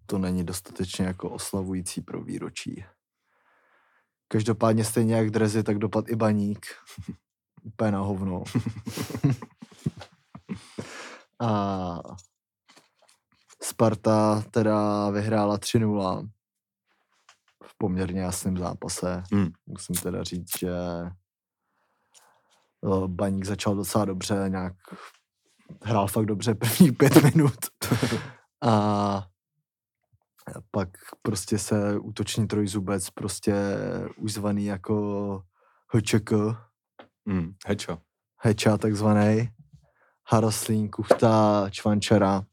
to 0.05 0.17
není 0.17 0.43
dostatečně 0.43 1.05
jako 1.05 1.29
oslavující 1.29 2.01
pro 2.01 2.23
výročí. 2.23 2.85
Každopádně 4.27 4.83
stejně 4.85 5.15
jak 5.15 5.29
drezy, 5.29 5.63
tak 5.63 5.77
dopad 5.77 6.09
i 6.09 6.15
baník. 6.15 6.65
Úplně 7.63 7.91
na 7.91 7.99
hovno. 7.99 8.43
A 11.39 11.99
Sparta 13.63 14.43
teda 14.51 15.09
vyhrála 15.09 15.57
3-0 15.57 16.29
v 17.63 17.77
poměrně 17.77 18.21
jasném 18.21 18.57
zápase. 18.57 19.23
Hmm. 19.31 19.49
Musím 19.65 19.95
teda 19.95 20.23
říct, 20.23 20.59
že 20.59 20.69
Uh, 22.83 23.07
Baník 23.07 23.45
začal 23.45 23.75
docela 23.75 24.05
dobře, 24.05 24.45
nějak 24.47 24.73
hrál 25.81 26.07
fakt 26.07 26.25
dobře 26.25 26.55
prvních 26.55 26.93
pět 26.93 27.23
minut. 27.23 27.57
a 28.63 29.27
pak 30.71 30.89
prostě 31.21 31.57
se 31.57 31.99
útoční 31.99 32.47
trojzubec, 32.47 33.09
prostě 33.09 33.55
už 34.17 34.33
zvaný 34.33 34.65
jako 34.65 35.43
HČK, 35.87 36.31
Mm, 37.25 37.53
heča. 37.67 37.97
Heča 38.37 38.77
takzvaný, 38.77 39.49
Haraslín, 40.31 40.89
Kuchta, 40.89 41.65
Čvančara, 41.69 42.43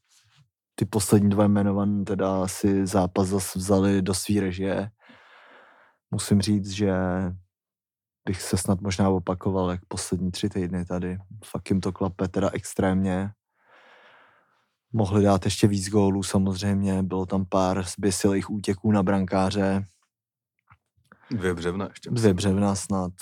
ty 0.75 0.85
poslední 0.85 1.31
dva 1.31 1.45
jmenované 1.45 2.05
teda 2.05 2.49
si 2.49 2.87
zápas 2.87 3.29
zase 3.29 3.59
vzali 3.59 4.03
do 4.03 4.15
svý 4.15 4.41
režie. 4.41 4.91
Musím 6.11 6.41
říct, 6.43 6.71
že 6.71 6.93
bych 8.29 8.43
se 8.43 8.57
snad 8.57 8.81
možná 8.81 9.09
opakoval, 9.09 9.71
jak 9.71 9.81
poslední 9.89 10.31
tři 10.31 10.49
týdny 10.49 10.85
tady. 10.85 11.19
Fakt 11.45 11.71
jim 11.71 11.81
to 11.81 11.93
klape 11.93 12.29
teda 12.29 12.51
extrémně. 12.53 13.31
Mohli 14.93 15.25
dát 15.25 15.45
ještě 15.45 15.67
víc 15.67 15.89
gólů 15.89 16.23
samozřejmě, 16.23 17.03
bylo 17.03 17.27
tam 17.27 17.45
pár 17.47 17.83
zběsilých 17.85 18.51
útěků 18.51 18.93
na 18.93 19.03
brankáře, 19.03 19.85
Dvě 21.31 21.55
břevna 21.55 21.87
ještě. 21.89 22.11
dvě 22.11 22.35
břevna 22.35 22.75
snad. 22.75 23.13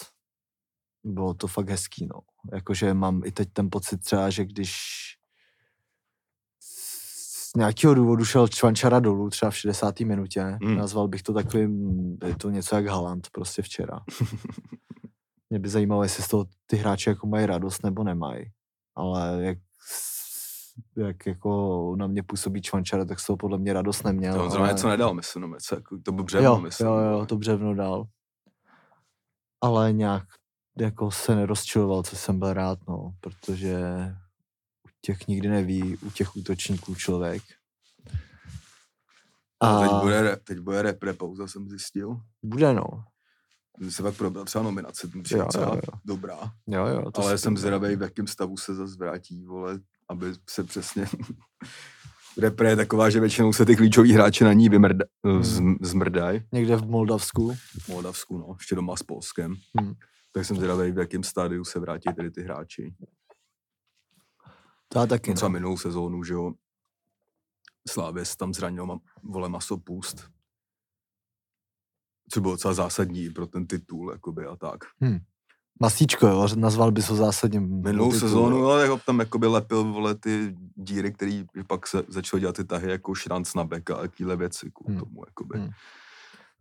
Bylo 1.09 1.35
to 1.35 1.47
fakt 1.47 1.69
hezký, 1.69 2.07
no. 2.07 2.21
Jakože 2.53 2.95
mám 2.95 3.23
i 3.25 3.33
teď 3.33 3.49
ten 3.53 3.69
pocit 3.71 3.99
třeba, 3.99 4.31
že 4.31 4.45
když 4.45 4.73
z 6.63 7.57
nějakého 7.57 7.95
důvodu 7.95 8.25
šel 8.25 8.49
Čvančara 8.49 9.01
dolů, 9.01 9.31
třeba 9.31 9.51
v 9.51 9.57
60. 9.57 10.01
minutě, 10.01 10.41
Hmm. 10.63 10.77
nazval 10.77 11.09
bych 11.09 11.23
to 11.23 11.33
takovým, 11.33 12.19
je 12.27 12.37
to 12.37 12.51
něco 12.51 12.77
jak 12.77 12.87
Haland 12.87 13.29
prostě 13.33 13.63
včera. 13.63 14.01
Mě 15.51 15.59
by 15.59 15.69
zajímalo, 15.69 16.03
jestli 16.03 16.23
z 16.23 16.29
toho 16.29 16.45
ty 16.67 16.77
hráči 16.77 17.09
jako 17.11 17.27
mají 17.27 17.47
radost 17.47 17.83
nebo 17.85 18.05
nemají. 18.05 18.45
Ale 18.97 19.39
jak, 19.45 19.59
jak 20.97 21.27
jako 21.27 21.95
na 21.99 22.07
mě 22.07 22.23
působí 22.23 22.63
Čvančara, 22.63 23.05
tak 23.05 23.21
z 23.21 23.27
toho 23.27 23.37
podle 23.37 23.59
mě 23.59 23.73
radost 23.73 24.05
neměl. 24.05 24.35
To 24.35 24.45
on 24.45 24.51
zrovna 24.51 24.67
ale- 24.67 24.75
něco 24.75 24.89
nedal, 24.89 25.15
myslím, 25.15 25.43
no, 25.43 25.49
něco, 25.49 25.75
jako, 25.75 25.99
to 26.05 26.13
byl 26.13 26.25
břevno, 26.25 26.47
jo, 26.51 26.61
myslím. 26.61 26.87
jo, 26.87 26.95
jo, 26.95 27.27
to 27.27 27.37
břevno 27.37 27.75
dal. 27.75 28.05
Ale 29.61 29.93
nějak 29.93 30.23
jako 30.81 31.11
se 31.11 31.35
nerozčiloval, 31.35 32.03
co 32.03 32.17
jsem 32.17 32.39
byl 32.39 32.53
rád, 32.53 32.79
no, 32.89 33.15
protože 33.21 33.79
u 34.87 34.89
těch 35.01 35.29
nikdy 35.29 35.49
neví, 35.49 35.97
u 35.97 36.11
těch 36.11 36.37
útočníků 36.37 36.95
člověk. 36.95 37.43
A 39.61 39.79
A 39.79 39.81
teď 39.81 39.91
bude, 40.03 40.37
teď 40.45 40.59
bude 40.59 40.83
repre 40.83 41.13
pauza, 41.13 41.47
jsem 41.47 41.69
zjistil. 41.69 42.21
bude, 42.43 42.73
no. 42.75 43.05
Že 43.81 43.93
se 43.93 44.03
pak 44.03 44.17
probral 44.17 44.45
třeba 44.45 44.65
nominace, 44.65 45.09
ten 45.09 45.23
Jo, 45.31 45.49
jo, 45.55 45.75
jo. 45.75 45.99
dobrá. 46.05 46.39
Jo, 46.67 46.87
jo. 46.87 47.11
To 47.11 47.23
ale 47.23 47.39
jsem 47.39 47.57
zvědavý, 47.57 47.97
v 47.97 48.03
jakém 48.03 48.27
stavu 48.27 48.57
se 48.57 48.75
zase 48.75 48.97
vrátí, 48.99 49.45
vole, 49.45 49.81
aby 50.09 50.27
se 50.51 50.65
přesně... 50.65 51.07
Repre 52.39 52.71
je 52.71 52.77
taková, 52.77 53.11
že 53.11 53.21
většinou 53.21 53.53
se 53.53 53.67
ty 53.67 53.77
klíčoví 53.77 54.13
hráči 54.13 54.45
na 54.45 54.53
ní 54.53 54.69
vymrda, 54.69 55.05
hmm. 55.25 55.77
zmrdají. 55.81 56.43
Někde 56.53 56.77
v 56.77 56.87
Moldavsku. 56.87 57.55
V 57.55 57.89
Moldavsku, 57.89 58.39
no, 58.39 58.55
ještě 58.59 58.75
doma 58.75 58.97
s 58.97 59.03
Polskem. 59.03 59.55
Hmm. 59.81 59.95
Tak 60.39 60.45
jsem 60.47 60.57
zvědavý, 60.57 60.93
v 60.93 60.99
jakém 60.99 61.23
stádiu 61.25 61.65
se 61.65 61.81
vrátí 61.81 62.15
tedy 62.17 62.31
ty 62.31 62.43
hráči. 62.43 62.95
To 64.89 64.99
já 64.99 65.07
taky, 65.07 65.35
Třeba 65.35 65.49
no. 65.49 65.53
minulou 65.53 65.77
sezónu, 65.77 66.25
že 66.25 66.33
jo, 66.35 66.53
Slávě 67.89 68.25
se 68.25 68.37
tam 68.37 68.55
zranil 68.55 68.87
ma, 68.87 68.99
vole 69.23 69.49
masopust. 69.49 70.31
Co 72.31 72.41
bylo 72.41 72.53
docela 72.53 72.75
zásadní 72.75 73.31
pro 73.31 73.47
ten 73.47 73.67
titul, 73.67 74.13
jakoby 74.13 74.47
a 74.47 74.57
tak. 74.57 74.85
Masíčko, 75.81 76.27
jo, 76.27 76.49
nazval 76.57 76.93
bys 76.93 77.09
ho 77.09 77.17
zásadně. 77.17 77.61
Minulou 77.61 78.13
sezónu, 78.13 78.57
jo, 78.57 78.71
jako 78.71 78.99
tam 79.07 79.19
jakoby 79.21 79.47
lepil, 79.47 79.85
vole, 79.85 80.15
ty 80.15 80.57
díry, 80.75 81.13
který 81.13 81.45
pak 81.67 81.87
se 81.87 82.03
začal 82.09 82.41
dělat 82.41 82.57
ty 82.57 82.65
tahy 82.65 82.91
jako 82.91 83.15
šranc 83.15 83.55
na 83.55 83.65
beka 83.65 83.97
a 83.97 84.01
takovéhle 84.01 84.37
věci 84.37 84.71
kvůli 84.75 84.95
Hmm. 84.95 85.05
tomu, 85.05 85.23
jakoby. 85.27 85.59
Hmm. 85.59 85.71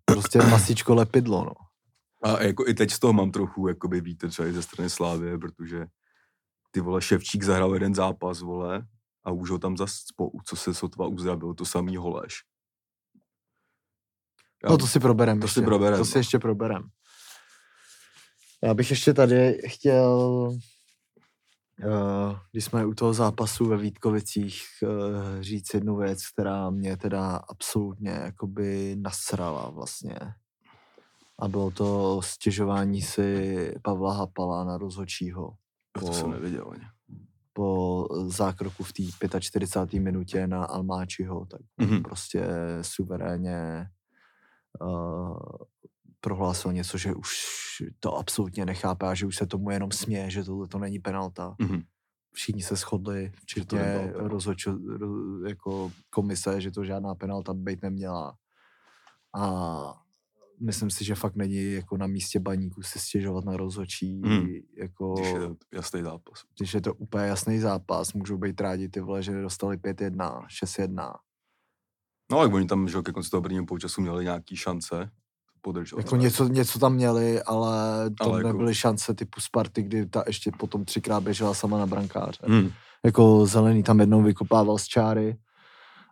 Prostě 0.05 0.39
masíčko 0.39 0.95
lepidlo, 0.95 1.45
no. 1.45 1.66
A 2.23 2.43
jako 2.43 2.67
i 2.67 2.73
teď 2.73 2.91
z 2.91 2.99
toho 2.99 3.13
mám 3.13 3.31
trochu, 3.31 3.67
jakoby 3.67 4.01
víte, 4.01 4.27
třeba 4.27 4.47
i 4.47 4.53
ze 4.53 4.61
strany 4.63 4.89
Slávě, 4.89 5.37
protože 5.37 5.85
ty 6.71 6.79
vole 6.81 7.01
Ševčík 7.01 7.43
zahrál 7.43 7.73
jeden 7.73 7.95
zápas, 7.95 8.41
vole, 8.41 8.87
a 9.23 9.31
už 9.31 9.49
ho 9.49 9.59
tam 9.59 9.77
zas, 9.77 9.93
po, 10.15 10.29
co 10.45 10.55
se 10.55 10.73
sotva 10.73 11.07
uzdravil, 11.07 11.53
to 11.53 11.65
samý 11.65 11.97
Holeš. 11.97 12.33
Já- 14.63 14.69
No 14.69 14.77
to 14.77 14.87
si 14.87 14.99
proberem. 14.99 15.39
to 15.39 15.45
ještě. 15.45 15.59
si 15.59 15.65
proberem, 15.65 15.99
To 15.99 16.05
si 16.05 16.17
no. 16.17 16.19
ještě 16.19 16.39
proberem. 16.39 16.83
Já 18.63 18.73
bych 18.73 18.89
ještě 18.89 19.13
tady 19.13 19.61
chtěl, 19.67 20.11
uh, 21.85 22.39
když 22.51 22.65
jsme 22.65 22.85
u 22.85 22.93
toho 22.93 23.13
zápasu 23.13 23.65
ve 23.65 23.77
Vítkovicích, 23.77 24.63
uh, 24.83 25.41
říct 25.41 25.73
jednu 25.73 25.97
věc, 25.97 26.27
která 26.27 26.69
mě 26.69 26.97
teda 26.97 27.35
absolutně 27.35 28.09
jakoby 28.11 28.95
nasrala 28.99 29.69
vlastně. 29.69 30.15
A 31.39 31.47
bylo 31.47 31.71
to 31.71 32.21
stěžování 32.21 33.01
si 33.01 33.73
Pavla 33.81 34.13
Hapala 34.13 34.63
na 34.63 34.77
rozhodčího 34.77 35.53
to 35.99 36.13
jsem 36.13 36.31
neviděl 36.31 36.69
ani. 36.71 36.83
po 37.53 38.07
zákroku 38.27 38.83
v 38.83 38.93
té 38.93 39.39
45. 39.41 39.99
minutě 39.99 40.47
na 40.47 40.65
Almáčiho, 40.65 41.45
tak 41.45 41.61
Mhm. 41.77 41.89
mm-hmm. 41.89 42.01
prostě 42.03 42.47
suverénně 42.81 43.89
uh, 44.81 45.37
prohlásil 46.21 46.73
něco, 46.73 46.97
že 46.97 47.13
už 47.13 47.35
to 47.99 48.15
absolutně 48.17 48.65
nechápe 48.65 49.07
a 49.07 49.13
že 49.13 49.25
už 49.25 49.35
se 49.35 49.45
tomu 49.47 49.71
jenom 49.71 49.91
směje, 49.91 50.29
že 50.29 50.43
tohle 50.43 50.67
to 50.67 50.79
není 50.79 50.99
penalta. 50.99 51.55
Mhm. 51.59 51.81
Všichni 52.33 52.61
se 52.63 52.75
shodli, 52.75 53.31
včetně 53.35 53.79
penalta. 53.79 54.27
rozhodčo, 54.27 54.77
ro, 54.97 55.07
jako 55.47 55.91
komise, 56.09 56.61
že 56.61 56.71
to 56.71 56.83
žádná 56.85 57.15
penalta 57.15 57.53
být 57.53 57.81
neměla. 57.81 58.35
A 59.35 60.01
myslím 60.59 60.89
si, 60.89 61.05
že 61.05 61.15
fakt 61.15 61.35
není 61.35 61.73
jako 61.73 61.97
na 61.97 62.07
místě 62.07 62.39
baníku 62.39 62.81
se 62.81 62.99
stěžovat 62.99 63.45
na 63.45 63.57
rozhodčí, 63.57 64.21
Mhm. 64.25 64.47
jako 64.77 65.13
Když 65.13 65.27
je 65.33 65.39
to 65.39 65.55
jasný 65.73 66.01
zápas. 66.01 66.39
když 66.57 66.73
je 66.73 66.81
to 66.81 66.93
úplně 66.93 67.23
jasný 67.25 67.59
zápas, 67.59 68.13
můžou 68.13 68.37
být 68.37 68.61
rádi 68.61 68.89
ty 68.89 68.99
vole, 68.99 69.23
že 69.23 69.41
dostali 69.41 69.77
5-1, 69.77 70.45
6-1. 70.47 71.13
No, 72.31 72.39
ale 72.39 72.47
oni 72.47 72.67
tam, 72.67 72.87
že 72.87 73.01
ke 73.01 73.11
konci 73.11 73.29
toho 73.29 73.41
prvního 73.41 73.65
poločasu 73.65 74.01
měli 74.01 74.23
nějaký 74.23 74.55
šance 74.55 75.09
podržet. 75.61 75.97
Jako 75.97 76.15
něco, 76.15 76.47
něco 76.47 76.79
tam 76.79 76.93
měli, 76.93 77.41
ale 77.43 78.09
to 78.09 78.23
Ale 78.23 78.39
jako- 78.39 78.47
nebyly 78.47 78.75
šance 78.75 79.13
typu 79.13 79.41
Sparty, 79.41 79.81
kdy 79.83 80.05
ta 80.05 80.23
ještě 80.27 80.51
potom 80.59 80.85
třikrát 80.85 81.23
běžela 81.23 81.53
sama 81.53 81.77
na 81.77 81.85
brankáře. 81.85 82.39
Hmm. 82.43 82.71
Jako 83.05 83.45
zelený 83.45 83.83
tam 83.83 83.99
jednou 83.99 84.23
vykopával 84.23 84.77
z 84.77 84.85
čáry 84.85 85.37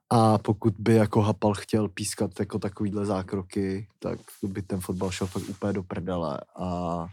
a 0.09 0.37
pokud 0.37 0.73
by 0.79 0.95
jako 0.95 1.21
Hapal 1.21 1.53
chtěl 1.53 1.89
pískat 1.89 2.39
jako 2.39 2.59
takovýhle 2.59 3.05
zákroky, 3.05 3.87
tak 3.99 4.19
by 4.43 4.61
ten 4.61 4.79
fotbal 4.81 5.11
šel 5.11 5.27
fakt 5.27 5.49
úplně 5.49 5.73
do 5.73 5.83
prdele 5.83 6.41
a 6.55 7.07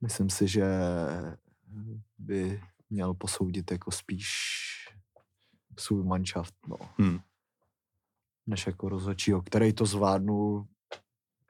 myslím 0.00 0.30
si, 0.30 0.48
že 0.48 0.66
by 2.18 2.60
měl 2.90 3.14
posoudit 3.14 3.70
jako 3.70 3.90
spíš 3.90 4.28
svůj 5.78 6.04
manšaft, 6.04 6.54
no, 6.68 6.76
Hmm. 6.98 7.18
než 8.46 8.66
jako 8.66 8.88
rozhodčího, 8.88 9.42
který 9.42 9.72
to 9.72 9.86
zvládnul 9.86 10.66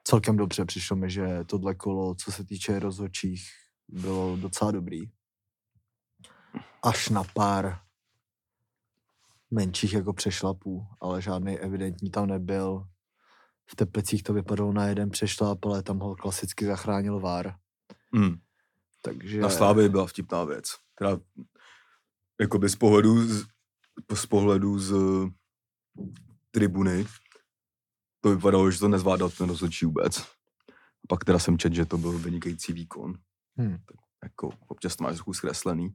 celkem 0.03 0.37
dobře. 0.37 0.65
Přišlo 0.65 0.95
mi, 0.95 1.09
že 1.09 1.43
tohle 1.45 1.75
kolo, 1.75 2.15
co 2.15 2.31
se 2.31 2.45
týče 2.45 2.79
rozhodčích, 2.79 3.43
bylo 3.87 4.37
docela 4.37 4.71
dobrý. 4.71 5.01
Až 6.83 7.09
na 7.09 7.23
pár 7.23 7.79
menších 9.51 9.93
jako 9.93 10.13
přešlapů, 10.13 10.87
ale 11.01 11.21
žádný 11.21 11.59
evidentní 11.59 12.11
tam 12.11 12.27
nebyl. 12.27 12.83
V 13.71 13.75
Teplicích 13.75 14.23
to 14.23 14.33
vypadalo 14.33 14.73
na 14.73 14.85
jeden 14.87 15.09
přešlap, 15.09 15.65
ale 15.65 15.83
tam 15.83 15.99
ho 15.99 16.15
klasicky 16.15 16.65
zachránil 16.65 17.19
VAR. 17.19 17.55
Hmm. 18.13 18.35
Takže... 19.01 19.41
Na 19.41 19.49
Slávě 19.49 19.89
byla 19.89 20.07
vtipná 20.07 20.43
věc. 20.43 20.65
Teda, 20.95 21.19
jakoby 22.41 22.69
z 22.69 22.75
pohledu 22.75 23.27
z, 23.27 23.45
z 24.13 24.25
pohledu 24.25 24.79
z 24.79 24.93
tribuny, 26.51 27.05
to 28.21 28.29
vypadalo, 28.29 28.71
že 28.71 28.79
to 28.79 28.87
nezvládal 28.87 29.29
ten 29.29 29.49
rozhodčí 29.49 29.85
vůbec. 29.85 30.25
Pak 31.07 31.25
teda 31.25 31.39
jsem 31.39 31.57
čet, 31.57 31.73
že 31.73 31.85
to 31.85 31.97
byl 31.97 32.19
vynikající 32.19 32.73
výkon. 32.73 33.13
Hmm. 33.57 33.77
Tak 33.85 33.97
jako 34.23 34.49
občas 34.67 34.95
to 34.95 35.03
máš 35.03 35.15
trochu 35.15 35.33
zkreslený. 35.33 35.89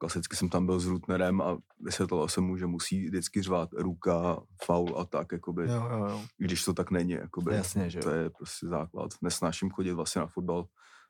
Klasicky 0.00 0.36
jsem 0.36 0.48
tam 0.48 0.66
byl 0.66 0.80
s 0.80 0.86
Rutnerem 0.86 1.40
a 1.40 1.58
vysvětloval 1.80 2.28
jsem 2.28 2.44
mu, 2.44 2.56
že 2.56 2.66
musí 2.66 3.06
vždycky 3.06 3.42
řvát 3.42 3.68
ruka, 3.72 4.40
faul 4.64 4.94
a 4.98 5.04
tak, 5.04 5.32
jakoby, 5.32 5.62
Jo, 5.62 5.88
jo, 5.90 6.06
jo. 6.08 6.20
když 6.38 6.64
to 6.64 6.74
tak 6.74 6.90
není. 6.90 7.12
Jakoby, 7.12 7.54
Jasně, 7.54 7.90
že 7.90 7.98
to 8.00 8.10
je 8.10 8.30
prostě 8.30 8.66
základ. 8.66 9.10
Nesnáším 9.22 9.70
chodit 9.70 9.92
vlastně 9.92 10.20
na 10.20 10.26
fotbal 10.26 10.66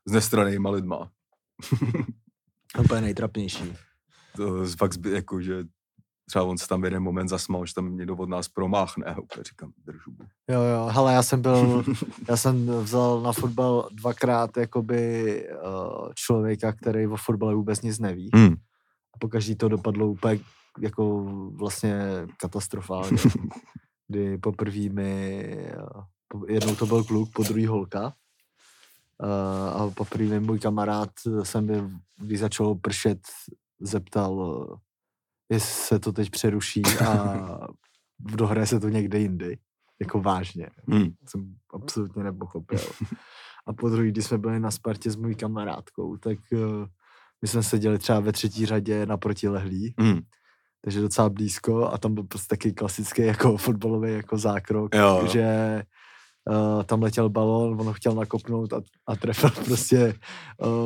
s 0.07 0.12
nestranýma 0.12 0.70
lidma. 0.70 1.11
Úplně 2.85 3.00
nejtrapnější. 3.00 3.72
to 4.37 4.66
fakt 4.79 4.92
zby, 4.92 5.11
jako, 5.11 5.40
že 5.40 5.64
třeba 6.29 6.44
on 6.44 6.59
se 6.59 6.68
tam 6.68 6.81
v 6.81 6.85
jeden 6.85 7.03
moment 7.03 7.29
zasmál, 7.29 7.66
že 7.66 7.74
tam 7.74 7.96
někdo 7.96 8.16
od 8.16 8.29
nás 8.29 8.48
promáchne. 8.48 9.05
A 9.05 9.20
úplně 9.20 9.44
říkám, 9.44 9.72
držu. 9.85 10.16
Jo, 10.50 10.61
jo, 10.62 10.88
hele, 10.92 11.12
já 11.14 11.22
jsem 11.22 11.42
byl, 11.42 11.85
já 12.29 12.37
jsem 12.37 12.66
vzal 12.66 13.20
na 13.20 13.33
fotbal 13.33 13.88
dvakrát 13.92 14.57
jakoby 14.57 15.44
uh, 15.64 16.12
člověka, 16.14 16.72
který 16.72 17.07
o 17.07 17.16
fotbale 17.16 17.55
vůbec 17.55 17.83
nic 17.83 17.98
neví. 17.98 18.31
Hmm. 18.35 18.55
A 19.14 19.18
pokaždý 19.18 19.55
to 19.55 19.68
dopadlo 19.68 20.07
úplně 20.07 20.40
jako 20.81 21.25
vlastně 21.55 22.03
katastrofálně. 22.37 23.18
Kdy 24.09 24.38
poprvé 24.38 24.88
mi, 24.88 25.42
eh, 25.44 26.53
jednou 26.53 26.75
to 26.75 26.87
byl 26.87 27.05
kluk, 27.05 27.33
po 27.33 27.42
druhý 27.42 27.66
holka. 27.66 28.14
A 29.75 29.90
poprvé 29.94 30.40
můj 30.40 30.59
kamarád 30.59 31.11
se 31.42 31.61
mi, 31.61 31.83
když 32.16 32.40
začalo 32.40 32.75
pršet, 32.75 33.20
zeptal, 33.81 34.68
eh, 34.73 35.55
jestli 35.55 35.75
se 35.75 35.99
to 35.99 36.12
teď 36.12 36.31
přeruší 36.31 36.83
a 37.07 37.46
dohraje 38.18 38.66
se 38.66 38.81
to 38.81 38.88
někde 38.88 39.18
jindy. 39.18 39.59
Jako 40.01 40.20
vážně. 40.20 40.70
Hmm. 40.88 41.14
Jsem 41.29 41.55
absolutně 41.75 42.23
nepochopil. 42.23 42.81
A 43.66 43.73
po 43.73 43.88
druhý, 43.88 44.11
když 44.11 44.25
jsme 44.25 44.38
byli 44.38 44.61
na 44.61 44.70
Spartě 44.70 45.11
s 45.11 45.16
mojí 45.16 45.35
kamarádkou, 45.35 46.16
tak 46.16 46.38
uh, 46.53 46.87
my 47.42 47.48
jsme 47.48 47.62
seděli 47.62 47.98
třeba 47.98 48.20
ve 48.20 48.33
třetí 48.33 48.66
řadě 48.66 49.07
na 49.07 49.16
protilehlí, 49.16 49.94
Hmm. 49.98 50.20
takže 50.85 51.00
docela 51.00 51.29
blízko 51.29 51.87
a 51.92 51.98
tam 51.98 52.14
byl 52.14 52.24
prostě 52.24 52.46
taky 52.48 52.72
klasický 52.72 53.22
jako 53.22 53.57
fotbalový 53.57 54.12
jako 54.12 54.38
zákrok, 54.38 54.94
Jo, 54.94 55.26
že 55.33 55.83
uh, 56.50 56.83
tam 56.83 57.03
letěl 57.03 57.29
balón, 57.29 57.81
on 57.81 57.87
ho 57.87 57.92
chtěl 57.92 58.14
nakopnout 58.14 58.72
a, 58.72 58.81
a 59.07 59.16
trefil 59.16 59.50
prostě 59.64 60.14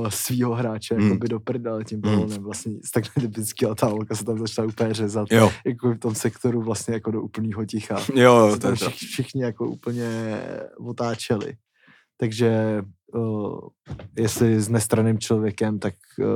uh, 0.01 0.09
svýho 0.09 0.55
hráče 0.55 0.95
Hmm. 0.95 1.05
jako 1.05 1.17
by 1.19 1.29
do 1.29 1.41
prdele 1.41 1.85
tím 1.85 2.01
Hmm. 2.05 2.15
balónem 2.17 2.43
vlastně 2.43 2.73
nic 2.73 2.91
tak 2.91 3.05
typický 3.21 3.67
a 3.67 3.75
ta 3.75 3.87
holka 3.87 4.15
se 4.15 4.25
tam 4.25 4.39
začala 4.39 4.69
úplně 4.69 4.95
řezat, 4.95 5.29
Jo, 5.33 5.51
jako 5.67 5.95
v 5.95 5.99
tom 5.99 6.15
sektoru 6.15 6.63
vlastně 6.63 6.95
jako 6.95 7.11
do 7.11 7.23
úplného 7.23 7.65
ticha 7.65 7.97
jo, 8.15 8.37
jo, 8.37 8.51
se 8.51 8.57
to 8.57 8.63
tam 8.63 8.73
je 8.73 8.79
to. 8.79 8.91
všich, 8.91 9.09
všichni 9.09 9.43
jako 9.43 9.67
úplně 9.69 10.41
otáčeli. 10.87 11.55
Takže 12.17 12.83
uh, 13.15 13.61
jestli 14.19 14.61
s 14.61 14.69
nestranným 14.69 15.19
člověkem, 15.19 15.79
tak 15.79 15.95
uh, 16.19 16.27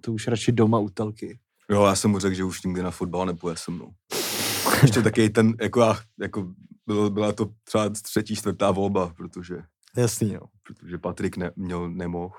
to 0.00 0.12
už 0.12 0.26
radši 0.26 0.52
doma 0.52 0.78
u 0.78 0.88
telky. 0.88 1.38
Jo, 1.70 1.84
já 1.84 1.94
jsem 1.94 2.10
mu 2.10 2.18
řekl, 2.18 2.34
že 2.34 2.44
už 2.44 2.62
nikdy 2.62 2.82
na 2.82 2.90
fotbal 2.90 3.26
nepůjde 3.26 3.56
se 3.56 3.70
mnou. 3.70 3.90
Ještě 4.82 5.02
taky 5.02 5.30
ten, 5.30 5.54
jako 5.60 5.80
já, 5.80 5.96
jako 6.20 6.52
bylo, 6.86 7.10
byla 7.10 7.32
to 7.32 7.50
třeba 7.64 7.88
třetí, 7.88 8.36
čtvrtá 8.36 8.70
volba, 8.70 9.12
protože, 9.16 9.62
Jasný, 9.96 10.32
jo. 10.32 10.40
protože 10.62 10.98
Patrik 10.98 11.36
ne, 11.36 11.50
měl, 11.56 11.90
nemohl, 11.90 12.34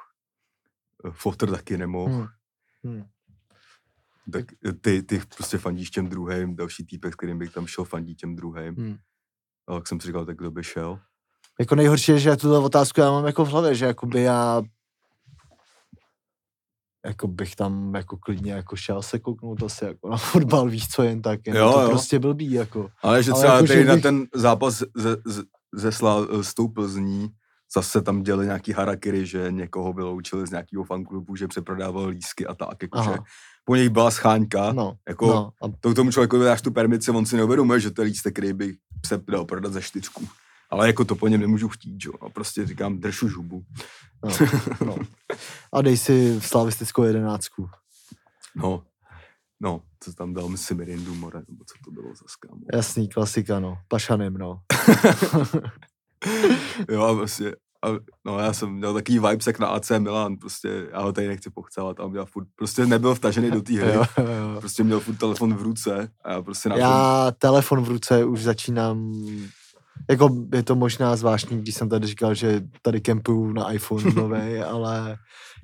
eh, 1.05 1.11
Fotr 1.11 1.51
taky 1.51 1.77
nemohl, 1.77 2.27
Hmm. 2.83 2.93
Hmm. 2.95 3.03
tak 4.33 4.45
ty, 4.81 5.03
ty 5.03 5.21
prostě 5.35 5.57
fandíš 5.57 5.89
těm 5.89 6.09
druhým, 6.09 6.55
další 6.55 6.85
týpek, 6.85 7.13
s 7.13 7.15
kterým 7.15 7.39
bych 7.39 7.53
tam 7.53 7.67
šel, 7.67 7.83
fandí 7.83 8.15
těm 8.15 8.35
druhým. 8.35 8.75
Hmm. 8.75 8.97
A 9.67 9.73
tak 9.73 9.87
jsem 9.87 9.99
si 9.99 10.07
říkal, 10.07 10.25
tak 10.25 10.37
kdo 10.37 10.51
by 10.51 10.63
šel? 10.63 10.99
Jako 11.59 11.75
nejhorší 11.75 12.11
je, 12.11 12.19
že 12.19 12.35
tuto 12.37 12.63
otázku 12.63 13.01
já 13.01 13.11
mám 13.11 13.25
jako 13.25 13.45
v 13.45 13.49
hlavě, 13.49 13.75
že 13.75 13.85
jakoby 13.85 14.21
já 14.21 14.61
jako 17.05 17.27
bych 17.27 17.55
tam 17.55 17.95
jako 17.95 18.17
klidně 18.17 18.51
jako 18.51 18.75
šel 18.75 19.01
se 19.01 19.19
kouknout 19.19 19.63
asi 19.63 19.85
jako 19.85 20.09
na 20.09 20.17
fotbal, 20.17 20.69
víš 20.69 20.87
co, 20.87 21.03
jen 21.03 21.21
tak, 21.21 21.39
jen 21.47 21.55
Jo, 21.57 21.73
to 21.73 21.81
jo. 21.81 21.89
prostě 21.89 22.19
blbý, 22.19 22.51
jako. 22.51 22.89
Ale 23.01 23.23
že 23.23 23.31
Ale 23.31 23.39
třeba 23.41 23.53
jako, 23.55 23.67
tady 23.67 23.79
že 23.79 23.85
na 23.85 23.93
bych- 23.93 24.03
ten 24.03 24.27
zápas 24.35 24.83
ze, 24.95 25.17
ze, 25.25 25.43
ze 25.73 25.91
Sla, 25.91 26.17
s 26.41 26.53
tou 26.53 26.67
Plzní 26.67 27.29
zase 27.73 28.01
tam 28.01 28.23
dělali 28.23 28.45
nějaký 28.45 28.71
harakiri, 28.71 29.25
že 29.25 29.47
někoho 29.51 29.93
vyloučili 29.93 30.47
z 30.47 30.51
nějakého 30.51 30.83
fanklubu, 30.83 31.35
že 31.35 31.47
přeprodával 31.47 32.05
lísky 32.07 32.47
a 32.47 32.55
tak, 32.55 32.81
jakože 32.81 33.09
po 33.65 33.75
něj 33.75 33.89
byla 33.89 34.11
scháňka, 34.11 34.71
No, 34.73 34.95
jako 35.07 35.27
no, 35.27 35.51
a 35.63 35.65
to 35.79 35.93
tomu 35.93 36.11
člověku 36.11 36.39
dáš 36.39 36.61
tu 36.61 36.71
permici, 36.71 37.11
on 37.11 37.25
si 37.25 37.37
neuvědomuje, 37.37 37.79
že 37.79 37.91
to 37.91 38.01
je 38.01 38.05
lístek, 38.05 38.33
který 38.33 38.53
bych 38.53 38.75
se 39.05 39.21
dal 39.31 39.45
prodat 39.45 39.73
za 39.73 39.81
čtyřku. 39.81 40.27
Ale 40.69 40.87
jako 40.87 41.05
to 41.05 41.15
po 41.15 41.27
něm 41.27 41.41
nemůžu 41.41 41.69
chtít, 41.69 42.05
jo. 42.05 42.13
A 42.21 42.29
prostě 42.29 42.65
říkám, 42.67 42.97
drž 42.97 43.21
už 43.21 43.35
hubu. 43.35 43.63
no, 44.23 44.31
no. 44.85 44.95
A 45.73 45.81
dej 45.81 45.97
si 45.97 46.41
slavistickou 46.41 47.03
jedenáctku. 47.03 47.69
No, 48.55 48.83
no, 49.59 49.81
co 49.99 50.13
tam 50.13 50.33
dal, 50.33 50.49
myslím, 50.49 50.77
Mirindu 50.77 51.15
More, 51.15 51.41
nebo 51.49 51.63
co 51.65 51.73
to 51.85 51.91
bylo 51.91 52.15
za 52.15 52.25
skámu. 52.27 52.61
Jasný, 52.73 53.09
klasika, 53.09 53.59
no. 53.59 53.77
Pašanem, 53.87 54.33
no. 54.33 54.61
Jo, 56.89 57.03
a 57.03 57.15
prostě, 57.15 57.55
a, 57.85 57.87
no 58.25 58.39
já 58.39 58.53
jsem 58.53 58.69
měl 58.69 58.93
takový 58.93 59.19
vibes 59.19 59.47
jak 59.47 59.59
na 59.59 59.67
AC 59.67 59.89
Milan, 59.89 60.37
prostě 60.37 60.87
já 60.91 61.01
ho 61.01 61.13
tady 61.13 61.27
nechci 61.27 61.49
pochcávat, 61.49 61.99
a 61.99 62.03
on 62.03 62.11
měl 62.11 62.25
furt, 62.25 62.47
prostě 62.55 62.85
nebyl 62.85 63.15
vtažený 63.15 63.51
do 63.51 63.61
té 63.61 63.73
hry, 63.73 63.93
Jo, 63.93 64.03
jo, 64.17 64.59
prostě 64.59 64.83
měl 64.83 64.99
furt 64.99 65.15
telefon 65.15 65.53
v 65.53 65.61
ruce 65.61 66.11
a 66.23 66.31
já 66.31 66.41
prostě 66.41 66.69
na 66.69 66.75
Já 66.75 67.31
telefon 67.37 67.81
v 67.81 67.87
ruce 67.87 68.25
už 68.25 68.43
začínám, 68.43 69.23
jako 70.09 70.29
je 70.53 70.63
to 70.63 70.75
možná 70.75 71.15
zvláštní, 71.15 71.61
když 71.61 71.75
jsem 71.75 71.89
tady 71.89 72.07
říkal, 72.07 72.33
že 72.33 72.61
tady 72.81 73.01
kempuju 73.01 73.53
na 73.53 73.71
iPhone 73.71 74.13
nový, 74.15 74.57
ale 74.57 75.17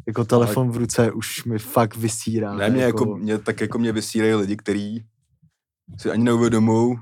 jako 0.08 0.26
telefon 0.26 0.71
v 0.71 0.78
ruce 0.78 1.12
už 1.12 1.43
mi 1.45 1.60
fakt 1.60 1.95
vysírá. 1.95 2.54
ne, 2.56 2.69
mě 2.69 2.84
jako, 2.84 3.06
mě, 3.17 3.38
tak 3.38 3.62
jako 3.62 3.80
mě 3.80 3.91
vysírají 3.91 4.34
lidi, 4.34 4.56
kteří 4.56 5.06
si 5.98 6.12
ani 6.12 6.24
neuvědomují, 6.24 6.98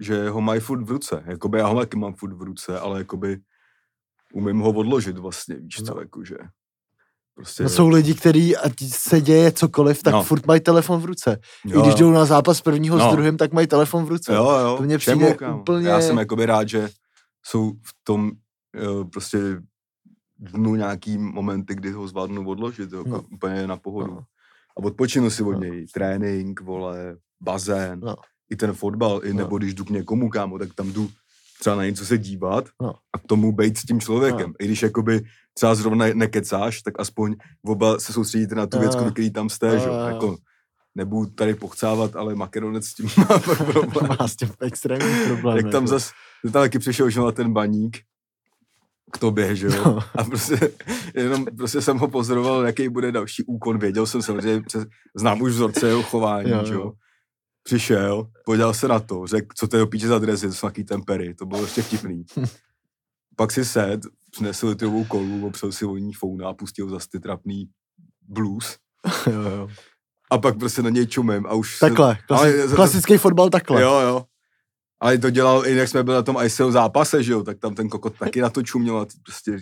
že 0.00 0.28
ho 0.28 0.40
mají 0.40 0.60
furt 0.60 0.82
v 0.84 0.90
ruce, 0.90 1.22
jakoby 1.26 1.58
já 1.58 1.66
ho 1.66 1.78
taky 1.78 1.96
mám 1.96 2.14
furt 2.14 2.32
v 2.34 2.42
ruce, 2.42 2.78
ale 2.80 2.98
jakoby 2.98 3.38
umím 4.34 4.58
ho 4.58 4.70
odložit 4.72 5.18
vlastně, 5.18 5.54
víš 5.56 5.76
co, 5.86 5.94
No. 5.94 6.00
jakože, 6.00 6.36
prostě, 7.40 7.62
No 7.62 7.68
jsou 7.68 7.88
lidi, 7.88 8.14
kteří, 8.14 8.56
ať 8.56 8.72
se 8.88 9.20
děje 9.20 9.52
cokoliv, 9.52 10.02
tak 10.02 10.12
No. 10.14 10.22
furt 10.22 10.46
mají 10.46 10.60
telefon 10.60 11.00
v 11.00 11.04
ruce. 11.04 11.38
jo, 11.64 11.80
I 11.80 11.82
když 11.82 11.94
jdou 11.94 12.10
na 12.10 12.24
zápas 12.24 12.60
prvního 12.60 12.98
No. 12.98 13.08
s 13.10 13.12
druhým, 13.12 13.36
tak 13.36 13.52
mají 13.52 13.66
telefon 13.66 14.04
v 14.04 14.08
ruce. 14.08 14.34
Jo, 14.34 14.50
jo, 14.50 14.76
To 14.92 14.98
všemu, 14.98 15.18
přijde 15.20 15.34
kámo. 15.34 15.60
úplně- 15.60 15.88
Já 15.88 16.00
jsem 16.00 16.18
jakoby 16.18 16.46
rád, 16.46 16.68
že 16.68 16.88
jsou 17.46 17.70
v 17.72 17.92
tom 18.04 18.30
jo, 18.82 19.04
prostě 19.12 19.38
dnu 20.38 20.74
nějaký 20.74 21.18
momenty, 21.18 21.74
kdy 21.74 21.90
ho 21.90 22.08
zvládnu 22.08 22.48
odložit, 22.48 22.92
jo, 22.92 23.04
No. 23.06 23.16
no. 23.16 23.22
úplně 23.32 23.66
na 23.66 23.76
pohodu. 23.76 24.10
No. 24.14 24.20
A 24.78 24.82
odpočinu 24.82 25.30
si 25.30 25.42
od 25.42 25.52
No. 25.52 25.58
něj. 25.60 25.86
Trénink, 25.94 26.60
vole, 26.60 27.16
bazén, 27.40 28.00
No. 28.02 28.16
i 28.50 28.56
ten 28.56 28.72
fotbal, 28.72 29.20
i 29.24 29.32
No. 29.32 29.38
nebo 29.38 29.58
když 29.58 29.74
jdu 29.74 29.84
k 29.84 29.90
někomu, 29.90 30.28
kámo, 30.28 30.58
tak 30.58 30.74
tam 30.74 30.92
jdu 30.92 31.10
třeba 31.60 31.76
na 31.76 31.84
něco 31.84 32.06
se 32.06 32.18
dívat 32.18 32.68
No. 32.82 32.94
a 33.12 33.18
k 33.18 33.22
tomu 33.26 33.52
být 33.52 33.78
s 33.78 33.82
tím 33.82 34.00
člověkem. 34.00 34.48
No. 34.48 34.54
I 34.58 34.64
když 34.64 34.82
jakoby 34.82 35.20
třeba 35.54 35.74
zrovna 35.74 36.06
nekecáš, 36.14 36.82
tak 36.82 36.94
aspoň 37.00 37.36
oba 37.66 37.98
se 38.00 38.12
soustředíte 38.12 38.54
na 38.54 38.66
tu 38.66 38.78
věc, 38.78 38.92
No. 38.94 38.98
kvůli 38.98 39.12
který 39.12 39.30
tam 39.30 39.48
jste, 39.48 39.78
že? 39.78 39.86
jo. 39.86 39.92
No, 39.92 39.98
jo, 39.98 40.00
jo. 40.00 40.14
Jako, 40.14 40.36
nebudu 40.94 41.30
tady 41.30 41.54
pochcávat, 41.54 42.16
ale 42.16 42.34
Makedonec 42.34 42.86
s 42.86 42.94
tím 42.94 43.06
má 43.18 43.38
problém. 43.38 44.08
Má 44.20 44.28
s 44.28 44.36
tím 44.36 44.48
extrémní 44.60 45.26
problém. 45.26 45.56
Jak 45.56 45.66
tam 45.66 45.82
jako. 45.82 45.86
zas, 45.86 46.10
že 46.44 46.50
tam 46.52 46.62
taky 46.62 46.78
přišel 46.78 47.10
že 47.10 47.20
na 47.20 47.32
ten 47.32 47.52
baník 47.52 47.98
k 49.12 49.18
tobě, 49.18 49.56
že 49.56 49.66
jo? 49.66 49.72
No. 49.84 49.98
A 50.18 50.24
prostě, 50.24 50.72
jenom 51.14 51.44
prostě 51.56 51.80
jsem 51.80 51.98
ho 51.98 52.08
pozoroval, 52.08 52.66
jaký 52.66 52.88
bude 52.88 53.12
další 53.12 53.44
úkon. 53.44 53.78
Věděl 53.78 54.06
jsem 54.06 54.22
samozřejmě, 54.22 54.62
přes, 54.62 54.86
znám 55.16 55.40
už 55.42 55.52
vzorce 55.52 55.88
jeho 55.88 56.02
chování, 56.02 56.50
Jo, 56.50 56.64
že 56.64 56.74
jo. 56.74 56.92
Přišel, 57.62 58.26
podíval 58.44 58.74
se 58.74 58.88
na 58.88 59.00
to, 59.00 59.26
řekl, 59.26 59.46
co 59.56 59.68
to 59.68 59.76
je 59.76 59.86
píče 59.86 60.08
za 60.08 60.18
drezy, 60.18 60.46
to 60.48 60.54
jsou 60.54 60.66
nějaký 60.66 60.84
tempery, 60.84 61.34
to 61.34 61.46
bylo 61.46 61.62
ještě 61.62 61.82
vtipný. 61.82 62.24
Pak 63.36 63.52
si 63.52 63.64
sed, 63.64 64.00
přinesl 64.30 64.66
litrovou 64.68 65.04
kolu, 65.04 65.46
opřel 65.46 65.72
si 65.72 65.84
o 65.84 65.96
ní 65.96 66.12
founa 66.12 66.48
a 66.48 66.54
pustil 66.54 66.88
zase 66.88 67.06
ty 67.12 67.20
trapný 67.20 67.68
blues. 68.28 68.76
jo, 69.26 69.40
jo. 69.42 69.68
A 70.30 70.38
pak 70.38 70.58
prostě 70.58 70.82
na 70.82 70.90
něj 70.90 71.06
čumím 71.06 71.46
a 71.46 71.54
už... 71.54 71.76
se- 71.76 71.80
Takhle, 71.86 72.18
klasi- 72.28 72.62
Ale 72.62 72.74
klasický 72.74 73.16
fotbal 73.18 73.50
takhle. 73.50 73.82
Jo, 73.82 74.00
jo. 74.00 74.24
Ale 75.00 75.18
to 75.18 75.30
dělal 75.30 75.66
i 75.66 75.76
jak 75.76 75.88
jsme 75.88 76.02
byli 76.02 76.14
na 76.14 76.22
tom 76.22 76.36
ICL 76.44 76.72
zápase, 76.72 77.22
že 77.22 77.32
jo, 77.32 77.42
tak 77.42 77.58
tam 77.58 77.74
ten 77.74 77.88
kokot 77.88 78.18
taky 78.18 78.40
na 78.40 78.50
to 78.50 78.62
čuměl 78.62 78.98
a 78.98 79.06
prostě... 79.24 79.58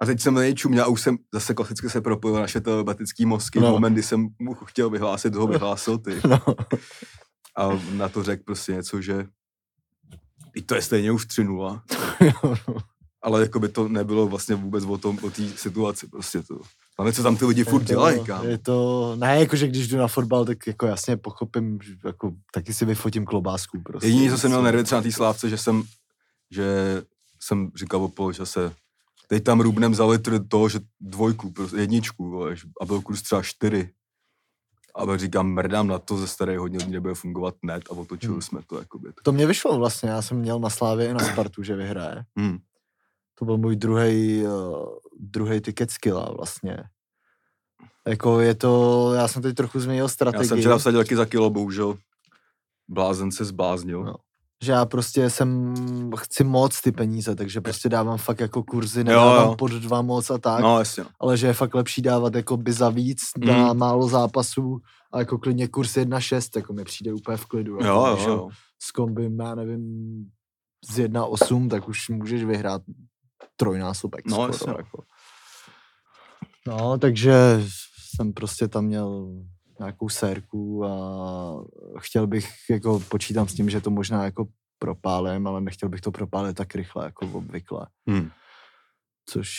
A 0.00 0.06
teď 0.06 0.20
jsem 0.20 0.34
na 0.34 0.42
něj 0.42 0.54
čuměl 0.54 0.84
a 0.84 0.86
už 0.86 1.00
jsem 1.00 1.18
zase 1.34 1.54
klasicky 1.54 1.90
se 1.90 2.00
propojil 2.00 2.40
naše 2.40 2.60
telepatický 2.60 3.26
mozky. 3.26 3.60
No. 3.60 3.68
V 3.68 3.70
moment, 3.70 3.92
kdy 3.92 4.02
jsem 4.02 4.28
mu 4.38 4.54
chtěl 4.54 4.90
vyhlásit, 4.90 5.34
ho 5.34 5.46
vyhlásil 5.46 5.98
ty. 5.98 6.20
No. 6.28 6.38
A 7.56 7.80
na 7.92 8.08
to 8.08 8.22
řekl 8.22 8.42
prostě 8.46 8.72
něco, 8.72 9.00
že 9.00 9.26
i 10.54 10.62
to 10.62 10.74
je 10.74 10.82
stejně 10.82 11.12
už 11.12 11.26
3-0, 11.26 11.80
Jo, 12.20 12.54
no. 12.68 12.76
ale 13.22 13.40
jako 13.40 13.60
by 13.60 13.68
to 13.68 13.88
nebylo 13.88 14.28
vlastně 14.28 14.54
vůbec 14.54 14.84
o 14.84 14.98
tom, 14.98 15.18
o 15.22 15.30
té 15.30 15.48
situaci 15.48 16.06
prostě 16.06 16.42
to. 16.42 16.60
Ale 16.98 17.12
co 17.12 17.22
tam 17.22 17.36
ty 17.36 17.44
lidi 17.44 17.64
furt 17.64 17.82
dělají, 17.84 18.24
kámo. 18.24 18.44
Je 18.44 18.58
to, 18.58 19.16
ne, 19.16 19.40
jakože 19.40 19.68
když 19.68 19.88
jdu 19.88 19.96
na 19.98 20.08
fotbal, 20.08 20.44
tak 20.44 20.66
jako 20.66 20.86
jasně 20.86 21.16
pochopím, 21.16 21.78
že 21.82 21.94
jako 22.04 22.32
taky 22.54 22.74
si 22.74 22.84
vyfotím 22.84 23.24
klobásku 23.24 23.82
prostě. 23.82 24.08
Jediný, 24.08 24.30
co 24.30 24.38
jsem 24.38 24.50
měl 24.50 24.62
nervy 24.62 24.84
třeba 24.84 24.98
na 24.98 25.02
té 25.02 25.12
slávce, 25.12 25.48
že 25.50 25.58
jsem, 25.58 25.82
že 26.50 26.66
jsem 27.40 27.70
říkal 27.76 28.02
o 28.02 28.08
poločase, 28.08 28.72
teď 29.30 29.44
tam 29.44 29.60
rubnem 29.60 29.94
za 29.94 30.06
litr 30.06 30.40
to, 30.48 30.68
že 30.68 30.80
dvojku, 31.00 31.50
prostě 31.50 31.76
jedničku, 31.76 32.30
vole, 32.30 32.56
a 32.80 32.84
byl 32.84 33.00
kurz 33.00 33.22
třeba 33.22 33.42
čtyři. 33.42 33.90
A 34.94 35.06
pak 35.06 35.20
říkám, 35.20 35.46
mrdám 35.46 35.86
na 35.86 35.98
to, 35.98 36.16
ze 36.16 36.26
staré 36.28 36.58
hodně 36.58 36.78
lidí 36.78 36.92
nebude 36.92 37.14
fungovat 37.14 37.54
net 37.62 37.82
a 37.90 37.90
otočili 37.90 38.32
Hmm. 38.32 38.42
jsme 38.42 38.60
to, 38.66 38.78
jakoby. 38.78 39.12
To 39.22 39.32
mě 39.32 39.46
vyšlo 39.46 39.78
vlastně, 39.78 40.10
já 40.10 40.22
jsem 40.22 40.36
měl 40.38 40.58
na 40.60 40.70
Slávě 40.70 41.08
i 41.10 41.12
na 41.14 41.20
Spartu, 41.20 41.62
že 41.62 41.76
vyhraje. 41.76 42.24
Hmm. 42.36 42.58
To 43.34 43.44
byl 43.44 43.58
můj 43.58 43.76
druhý 43.76 44.42
uh, 44.46 44.88
druhý 45.20 45.60
ticket 45.60 45.90
skilla 45.90 46.32
vlastně. 46.36 46.84
Jako 48.06 48.40
je 48.40 48.54
to, 48.54 49.12
já 49.14 49.28
jsem 49.28 49.42
teď 49.42 49.56
trochu 49.56 49.80
změnil 49.80 50.04
Já 50.04 50.08
strategii. 50.08 50.48
jsem 50.48 50.58
včera 50.58 50.78
vsadil 50.78 51.00
taky 51.00 51.16
za 51.16 51.24
kilo, 51.26 51.50
bohužel. 51.50 51.98
Blázen 52.88 53.32
se 53.32 53.44
zbláznil. 53.44 54.04
No. 54.04 54.14
Že 54.62 54.72
já 54.72 54.86
prostě 54.86 55.30
jsem, 55.30 55.74
chci 56.16 56.44
moc 56.44 56.80
ty 56.80 56.92
peníze, 56.92 57.34
takže 57.34 57.60
prostě 57.60 57.88
dávám 57.88 58.18
fakt 58.18 58.40
jako 58.40 58.62
kurzy, 58.62 59.00
Jo, 59.00 59.04
nedávám 59.04 59.48
jo. 59.48 59.54
pod 59.56 59.70
dva 59.72 60.02
moc 60.02 60.30
a 60.30 60.38
tak, 60.38 60.60
No, 60.62 60.78
jasně. 60.78 61.02
no. 61.02 61.10
ale 61.20 61.36
že 61.36 61.46
je 61.46 61.52
fakt 61.52 61.74
lepší 61.74 62.02
dávat 62.02 62.34
jako 62.34 62.56
by 62.56 62.72
za 62.72 62.88
víc 62.90 63.20
na 63.46 63.72
Mm. 63.72 63.78
málo 63.78 64.08
zápasů 64.08 64.78
a 65.12 65.18
jako 65.18 65.38
klidně 65.38 65.68
kurz 65.68 65.96
1,6, 65.96 66.56
jako 66.56 66.72
mi 66.72 66.84
přijde 66.84 67.12
úplně 67.12 67.36
v 67.36 67.46
klidu. 67.46 67.72
Jo, 67.72 67.78
jako, 67.80 68.06
jo, 68.08 68.14
když 68.14 68.26
jo. 68.26 68.48
S 68.82 68.90
kombim, 68.90 69.40
já 69.40 69.54
nevím, 69.54 70.24
z 70.90 70.98
1,8, 70.98 71.68
tak 71.68 71.88
už 71.88 72.08
můžeš 72.08 72.44
vyhrát 72.44 72.82
trojnásobek 73.56 74.26
No, 74.26 74.32
skoro. 74.36 74.52
jasně. 74.52 74.72
Jako. 74.76 75.02
No, 76.66 76.98
takže 76.98 77.62
jsem 78.12 78.32
prostě 78.32 78.68
tam 78.68 78.84
měl 78.84 79.28
nějakou 79.78 80.08
sérku 80.08 80.84
a 80.84 81.64
chtěl 81.98 82.26
bych, 82.26 82.50
jako 82.70 83.00
počítám 83.08 83.48
s 83.48 83.54
tím, 83.54 83.70
že 83.70 83.80
to 83.80 83.90
možná 83.90 84.24
jako 84.24 84.46
propálím, 84.78 85.46
ale 85.46 85.60
nechtěl 85.60 85.88
bych 85.88 86.00
to 86.00 86.12
propálit 86.12 86.56
tak 86.56 86.74
rychle, 86.74 87.04
jako 87.04 87.26
obvykle. 87.32 87.86
Hm. 88.10 88.30
Což 89.30 89.50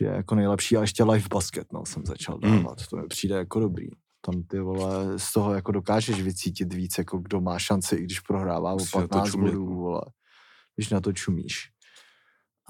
je 0.00 0.08
jako 0.08 0.34
nejlepší. 0.34 0.76
A 0.76 0.80
ještě 0.80 1.04
live 1.04 1.28
basket, 1.30 1.72
no, 1.72 1.86
jsem 1.86 2.06
začal 2.06 2.38
Hmm. 2.42 2.56
dávat. 2.56 2.86
To 2.86 2.96
mi 2.96 3.06
přijde 3.06 3.34
jako 3.34 3.60
dobrý. 3.60 3.88
Tam 4.20 4.42
ty 4.42 4.60
vole, 4.60 5.18
z 5.18 5.32
toho 5.32 5.54
jako 5.54 5.72
dokážeš 5.72 6.22
vycítit 6.22 6.72
víc, 6.74 6.98
jako 6.98 7.18
kdo 7.18 7.40
má 7.40 7.58
šanci, 7.58 7.96
i 7.96 8.02
když 8.02 8.20
prohrává 8.20 8.70
o 8.70 8.74
Musíš 8.74 8.94
na 8.94 9.00
to 9.00 9.08
15 9.08 9.30
čumět, 9.30 9.54
bodů, 9.54 9.74
vole. 9.74 10.02
Když 10.76 10.90
na 10.90 11.00
to 11.00 11.12
čumíš. 11.12 11.58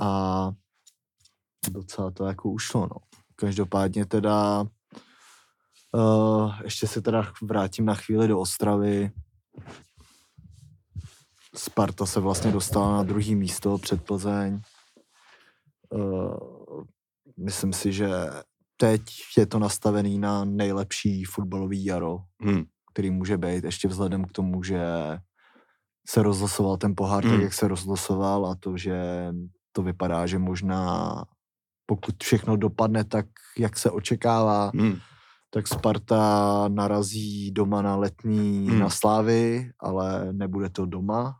A 0.00 0.50
docela 1.70 2.10
to 2.10 2.24
jako 2.24 2.50
ušlo, 2.50 2.80
no. 2.80 2.96
Každopádně 3.36 4.06
teda 4.06 4.64
uh, 5.92 6.54
ještě 6.64 6.86
se 6.86 7.02
teda 7.02 7.32
vrátím 7.42 7.84
na 7.84 7.94
chvíli 7.94 8.28
do 8.28 8.38
Ostravy. 8.40 9.10
Sparta 11.56 12.06
se 12.06 12.20
vlastně 12.20 12.52
dostala 12.52 12.92
na 12.96 13.02
druhý 13.02 13.34
místo 13.34 13.78
před 13.78 14.02
Plzeň. 14.04 14.60
Uh, 15.90 16.84
myslím 17.36 17.72
si, 17.72 17.92
že 17.92 18.08
teď 18.76 19.02
je 19.38 19.46
to 19.46 19.58
nastavený 19.58 20.18
na 20.18 20.44
nejlepší 20.44 21.24
fotbalový 21.24 21.84
jaro, 21.84 22.18
Hm. 22.44 22.64
který 22.92 23.10
může 23.10 23.38
být, 23.38 23.64
ještě 23.64 23.88
vzhledem 23.88 24.24
k 24.24 24.32
tomu, 24.32 24.62
že 24.62 24.80
se 26.08 26.22
rozlosoval 26.22 26.76
ten 26.76 26.94
pohár 26.96 27.22
tak, 27.22 27.32
Mm. 27.32 27.40
jak 27.40 27.52
se 27.52 27.68
rozlosoval 27.68 28.46
a 28.46 28.54
to, 28.60 28.76
že 28.76 29.28
to 29.72 29.82
vypadá, 29.82 30.26
že 30.26 30.38
možná 30.38 31.14
pokud 31.86 32.14
všechno 32.22 32.56
dopadne 32.56 33.04
tak, 33.04 33.26
jak 33.58 33.78
se 33.78 33.90
očekává, 33.90 34.70
Hm. 34.76 34.98
Tak 35.54 35.68
Sparta 35.68 36.64
narazí 36.68 37.50
doma 37.50 37.82
na 37.82 37.96
letní 37.96 38.68
Mm. 38.70 38.78
na 38.78 38.90
Slávy, 38.90 39.70
ale 39.80 40.32
nebude 40.32 40.70
to 40.70 40.86
doma, 40.86 41.36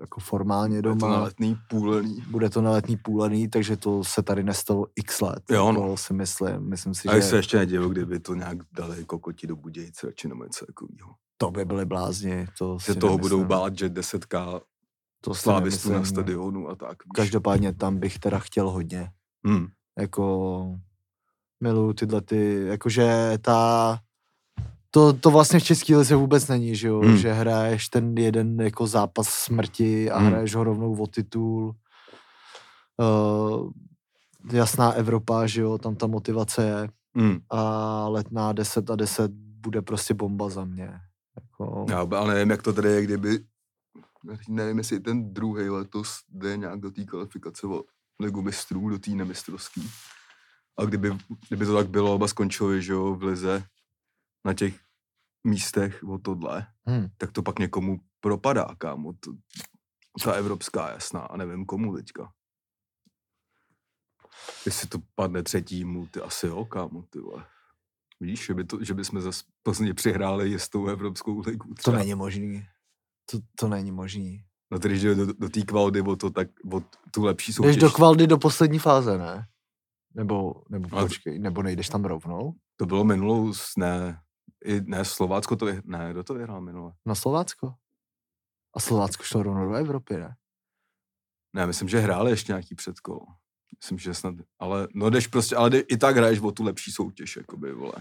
jako 0.00 0.20
formálně 0.20 0.76
Je 0.76 0.82
to 0.82 0.88
doma. 0.88 1.08
na 1.08 1.22
letný 1.22 1.56
půlený. 1.70 2.22
Bude 2.30 2.50
to 2.50 2.62
na 2.62 2.70
letní 2.70 2.96
půlený, 2.96 3.48
takže 3.48 3.76
to 3.76 4.04
se 4.04 4.22
tady 4.22 4.42
nestalo 4.42 4.86
x 4.96 5.20
let. 5.20 5.42
Jo, 5.50 5.72
no. 5.72 5.96
si 5.96 6.14
myslím. 6.14 6.60
Myslím 6.60 6.94
si, 6.94 7.08
A 7.08 7.16
že 7.16 7.22
se 7.22 7.36
ještě 7.36 7.56
nedivil, 7.56 7.88
kdyby 7.88 8.20
to 8.20 8.34
nějak 8.34 8.58
dali 8.72 9.04
kokoti 9.04 9.46
do 9.46 9.56
Budějce, 9.56 10.12
či 10.14 10.28
nebo 10.28 10.44
něco 10.44 10.66
takového. 10.66 11.10
to 11.36 11.50
by 11.50 11.64
byly 11.64 11.84
blázni. 11.86 12.46
To 12.58 12.78
Že 12.86 12.92
si 12.92 12.98
toho 12.98 13.12
nemyslím. 13.16 13.20
budou 13.38 13.44
bát, 13.48 13.78
že 13.78 13.88
10k 13.88 14.60
To 15.20 15.34
slávistů 15.34 15.92
na 15.92 16.04
stadionu 16.04 16.68
a 16.68 16.74
tak. 16.76 17.04
víš. 17.04 17.10
Každopádně 17.14 17.72
tam 17.74 17.98
bych 17.98 18.18
teda 18.18 18.38
chtěl 18.38 18.70
hodně. 18.70 19.10
Hm. 19.48 19.66
Jako 19.98 20.64
miluju 21.64 21.92
tyhle 21.92 22.20
ty, 22.20 22.64
jakože 22.66 23.38
ta 23.40 23.98
to, 24.90 25.12
to 25.12 25.30
vlastně 25.30 25.58
v 25.60 25.64
české 25.64 25.96
lize 25.96 26.14
vůbec 26.14 26.48
není, 26.48 26.76
že 26.76 26.88
jo, 26.88 27.00
Hmm. 27.00 27.16
že 27.16 27.32
hraješ 27.32 27.88
ten 27.88 28.18
jeden 28.18 28.60
jako 28.60 28.86
zápas 28.86 29.28
smrti 29.28 30.10
a 30.10 30.18
Hmm. 30.18 30.26
hraješ 30.28 30.54
ho 30.54 30.64
rovnou 30.64 30.94
o 30.96 31.06
titul. 31.06 31.74
Uh, 33.00 33.70
jasná 34.52 34.92
Evropa, 34.92 35.46
že 35.46 35.60
jo, 35.60 35.78
tam 35.78 35.96
ta 35.96 36.06
motivace 36.06 36.64
je 36.64 36.88
Hm. 37.22 37.38
a 37.50 37.60
letná 38.08 38.52
10 38.52 38.90
a 38.90 38.96
10 38.96 39.30
bude 39.34 39.82
prostě 39.82 40.14
bomba 40.14 40.48
za 40.48 40.64
mě. 40.64 40.90
Jako, 41.40 41.86
Já 41.88 42.06
ale 42.18 42.34
nevím, 42.34 42.50
jak 42.50 42.62
to 42.62 42.72
tady 42.72 42.88
je, 42.88 43.02
kdyby, 43.02 43.38
nevím, 44.48 44.78
jestli 44.78 45.00
ten 45.00 45.34
druhý 45.34 45.68
letos 45.68 46.18
jde 46.28 46.56
nějak 46.56 46.80
do 46.80 46.90
té 46.90 47.04
kvalifikace 47.04 47.66
o 47.66 47.82
ligu 48.20 48.42
mistrů, 48.42 48.88
do 48.88 48.98
té 48.98 49.10
nemistrovský. 49.10 49.90
A 50.76 50.84
kdyby, 50.84 51.18
kdyby 51.48 51.66
to 51.66 51.74
tak 51.74 51.88
bylo, 51.88 52.14
oba 52.14 52.28
skončili, 52.28 52.82
že 52.82 52.92
jo, 52.92 53.14
v 53.14 53.22
lize 53.22 53.64
na 54.44 54.54
těch 54.54 54.80
místech 55.44 56.04
o 56.04 56.18
tohle, 56.18 56.66
hm, 56.88 57.08
tak 57.16 57.32
to 57.32 57.42
pak 57.42 57.58
někomu 57.58 58.00
propadá, 58.20 58.68
kámo. 58.78 59.12
To, 59.12 59.32
ta 60.24 60.32
evropská 60.32 60.90
jasná 60.90 61.20
a 61.20 61.36
nevím 61.36 61.66
komu 61.66 61.96
teďka. 61.96 62.32
Jestli 64.66 64.88
to 64.88 64.98
padne 65.14 65.42
třetímu, 65.42 66.06
ty 66.06 66.20
asi 66.20 66.46
jo, 66.46 66.64
kámo, 66.64 67.02
ty 67.02 67.18
vole. 67.18 67.46
Víš, 68.20 68.46
že 68.46 68.54
by, 68.54 68.64
to, 68.64 68.84
že 68.84 68.94
by 68.94 69.04
jsme 69.04 69.20
zase 69.20 69.44
Plzně 69.62 69.94
přihráli 69.94 70.48
jistou 70.48 70.86
evropskou 70.86 71.40
ligu. 71.40 71.68
to 71.68 71.74
třeba. 71.74 71.98
není 71.98 72.14
možný. 72.14 72.66
To, 73.30 73.38
to 73.58 73.68
není 73.68 73.92
možný. 73.92 74.44
No 74.70 74.78
tedy, 74.78 74.98
že 74.98 75.14
do, 75.14 75.26
do 75.32 75.48
té 75.48 75.62
kvaldy 75.62 76.00
o 76.00 76.16
to, 76.16 76.30
tak 76.30 76.48
o 76.72 76.82
tu 77.10 77.24
lepší 77.24 77.52
soutěž. 77.52 77.76
Jdeš 77.76 77.80
do 77.80 77.90
kvaldy 77.90 78.26
do 78.26 78.38
poslední 78.38 78.78
fáze, 78.78 79.18
ne? 79.18 79.46
Nebo, 80.14 80.54
nebo 80.70 80.88
to- 80.88 80.96
počkej, 80.96 81.38
nebo 81.38 81.62
nejdeš 81.62 81.88
tam 81.88 82.04
rovnou? 82.04 82.54
To 82.76 82.86
bylo 82.86 83.04
minulou, 83.04 83.52
ne, 83.78 84.20
i, 84.64 84.80
ne, 84.80 85.04
Slovácko 85.04 85.56
to, 85.56 85.66
vy- 85.66 85.80
ne, 85.84 86.08
kdo 86.10 86.22
to 86.24 86.34
vyhrál 86.34 86.60
minule? 86.60 86.92
Na 87.06 87.14
Slovácko? 87.14 87.74
A 88.76 88.80
Slovácko 88.80 89.22
šlo 89.22 89.42
rovnou 89.42 89.68
do 89.68 89.74
Evropy, 89.74 90.16
ne? 90.16 90.34
Ne, 91.56 91.66
myslím, 91.66 91.88
že 91.88 91.98
hráli 91.98 92.30
ještě 92.30 92.52
nějaký 92.52 92.74
předkolo. 92.74 93.20
Myslím, 93.82 93.98
že 93.98 94.14
snad, 94.14 94.34
ale 94.58 94.88
no 94.94 95.10
jdeš 95.10 95.26
prostě, 95.26 95.56
ale 95.56 95.78
i 95.78 95.96
tak 95.96 96.16
hraješ 96.16 96.40
o 96.40 96.52
tu 96.52 96.64
lepší 96.64 96.92
soutěž, 96.92 97.36
jakoby, 97.36 97.72
vole. 97.72 97.92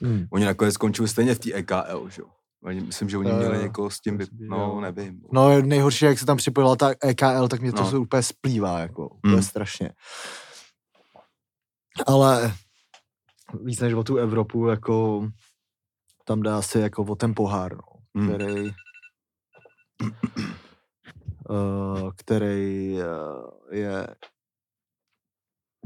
Hmm. 0.00 0.26
Oni 0.32 0.44
nakonec 0.44 0.74
skončili 0.74 1.08
stejně 1.08 1.34
v 1.34 1.38
té 1.38 1.52
EKL, 1.54 2.08
že 2.08 2.22
jo. 2.22 2.28
Myslím, 2.80 3.08
že 3.08 3.18
oni 3.18 3.30
Jo, 3.30 3.36
měli 3.36 3.58
někoho 3.62 3.90
s 3.90 4.00
tím, 4.00 4.20
že 4.20 4.26
no, 4.32 4.80
nevím. 4.80 5.22
No 5.32 5.62
nejhorší, 5.62 6.04
jak 6.04 6.18
se 6.18 6.26
tam 6.26 6.36
připojila 6.36 6.76
ta 6.76 6.90
EKL, 7.04 7.48
tak 7.48 7.60
mě 7.60 7.72
to 7.72 7.90
No. 7.92 8.00
úplně 8.00 8.22
splývá, 8.22 8.78
jako, 8.78 9.08
úplně 9.08 9.32
Hmm. 9.34 9.42
strašně. 9.42 9.90
Ale 12.06 12.54
víc 13.62 13.80
než 13.80 13.94
o 13.94 14.04
tu 14.04 14.16
Evropu, 14.16 14.66
jako 14.66 15.26
tam 16.24 16.40
jde 16.42 16.50
asi 16.50 16.78
jako 16.78 17.02
o 17.02 17.14
ten 17.16 17.34
pohár, 17.36 17.76
no, 17.76 17.82
Hmm. 18.16 18.28
který 18.34 18.70
uh, 21.50 22.10
který 22.16 22.92
uh, 22.94 23.50
je 23.70 24.06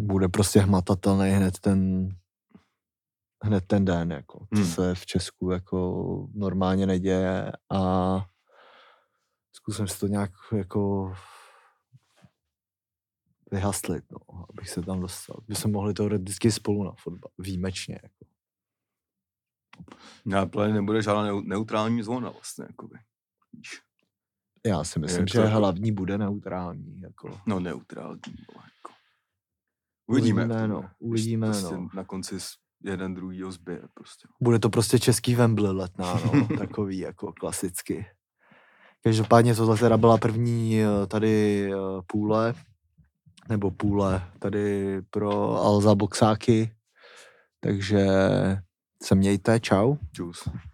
bude 0.00 0.28
prostě 0.28 0.60
hmatatelný 0.60 1.30
hned 1.30 1.58
ten 1.58 2.08
hned 3.44 3.66
ten 3.66 3.84
den, 3.84 4.10
jako, 4.12 4.38
co 4.38 4.60
Hmm. 4.60 4.64
se 4.70 4.94
v 4.94 5.06
Česku 5.06 5.50
jako 5.50 6.28
normálně 6.34 6.86
neděje 6.86 7.52
a 7.70 7.80
zkusím 9.52 9.88
si 9.88 10.00
to 10.00 10.06
nějak 10.06 10.30
jako 10.52 11.12
vyhaslit, 13.50 14.04
no, 14.12 14.44
abych 14.50 14.68
se 14.70 14.82
tam 14.82 15.00
dostal. 15.00 15.36
By 15.48 15.54
se 15.54 15.68
mohli 15.68 15.94
teoreticky 15.94 16.52
spolu 16.52 16.84
na 16.84 16.92
fotbal, 16.98 17.30
výjimečně. 17.38 18.00
Jako. 18.02 18.24
Já 20.26 20.46
plně 20.46 20.74
nebude 20.74 21.02
žádná 21.02 21.24
neu- 21.32 21.44
neutrální 21.46 22.02
zóna 22.02 22.30
vlastně, 22.30 22.64
jakoby. 22.68 22.98
Já 24.66 24.84
si 24.84 24.98
myslím, 24.98 25.26
to 25.26 25.32
že 25.32 25.38
jako- 25.40 25.50
hlavní 25.58 25.92
bude 25.92 26.18
neutrální. 26.18 27.00
Jako. 27.00 27.40
No 27.46 27.60
neutrální, 27.60 28.20
vole, 28.54 28.64
jako. 28.64 28.92
Uvidíme, 30.06 30.44
Uvidíme, 30.44 30.60
to 30.60 30.66
no. 30.66 30.80
Když 30.80 30.90
uvidíme, 31.00 31.46
prostě 31.46 31.74
no. 31.74 31.88
Na 31.94 32.04
konci 32.04 32.36
jeden 32.84 33.14
druhýho 33.14 33.52
zbije, 33.52 33.82
prostě. 33.94 34.28
Bude 34.40 34.58
to 34.58 34.70
prostě 34.70 34.98
český 34.98 35.34
Wembley 35.34 35.72
letná, 35.72 36.14
no, 36.14 36.48
takový 36.58 36.98
jako 36.98 37.32
klasicky. 37.32 38.06
Každopádně 39.02 39.54
tohle 39.54 39.76
teda 39.78 39.96
byla 39.96 40.18
první 40.18 40.80
eh, 40.82 41.06
tady 41.06 41.64
eh, 41.72 41.76
půle, 42.06 42.54
nebo 43.50 43.70
půle 43.70 44.22
tady 44.38 44.96
pro 45.10 45.56
Alza 45.56 45.94
boxáky, 45.94 46.72
takže 47.60 48.06
se 49.02 49.14
mějte, 49.14 49.60
čau. 49.60 49.96
Čus. 50.12 50.48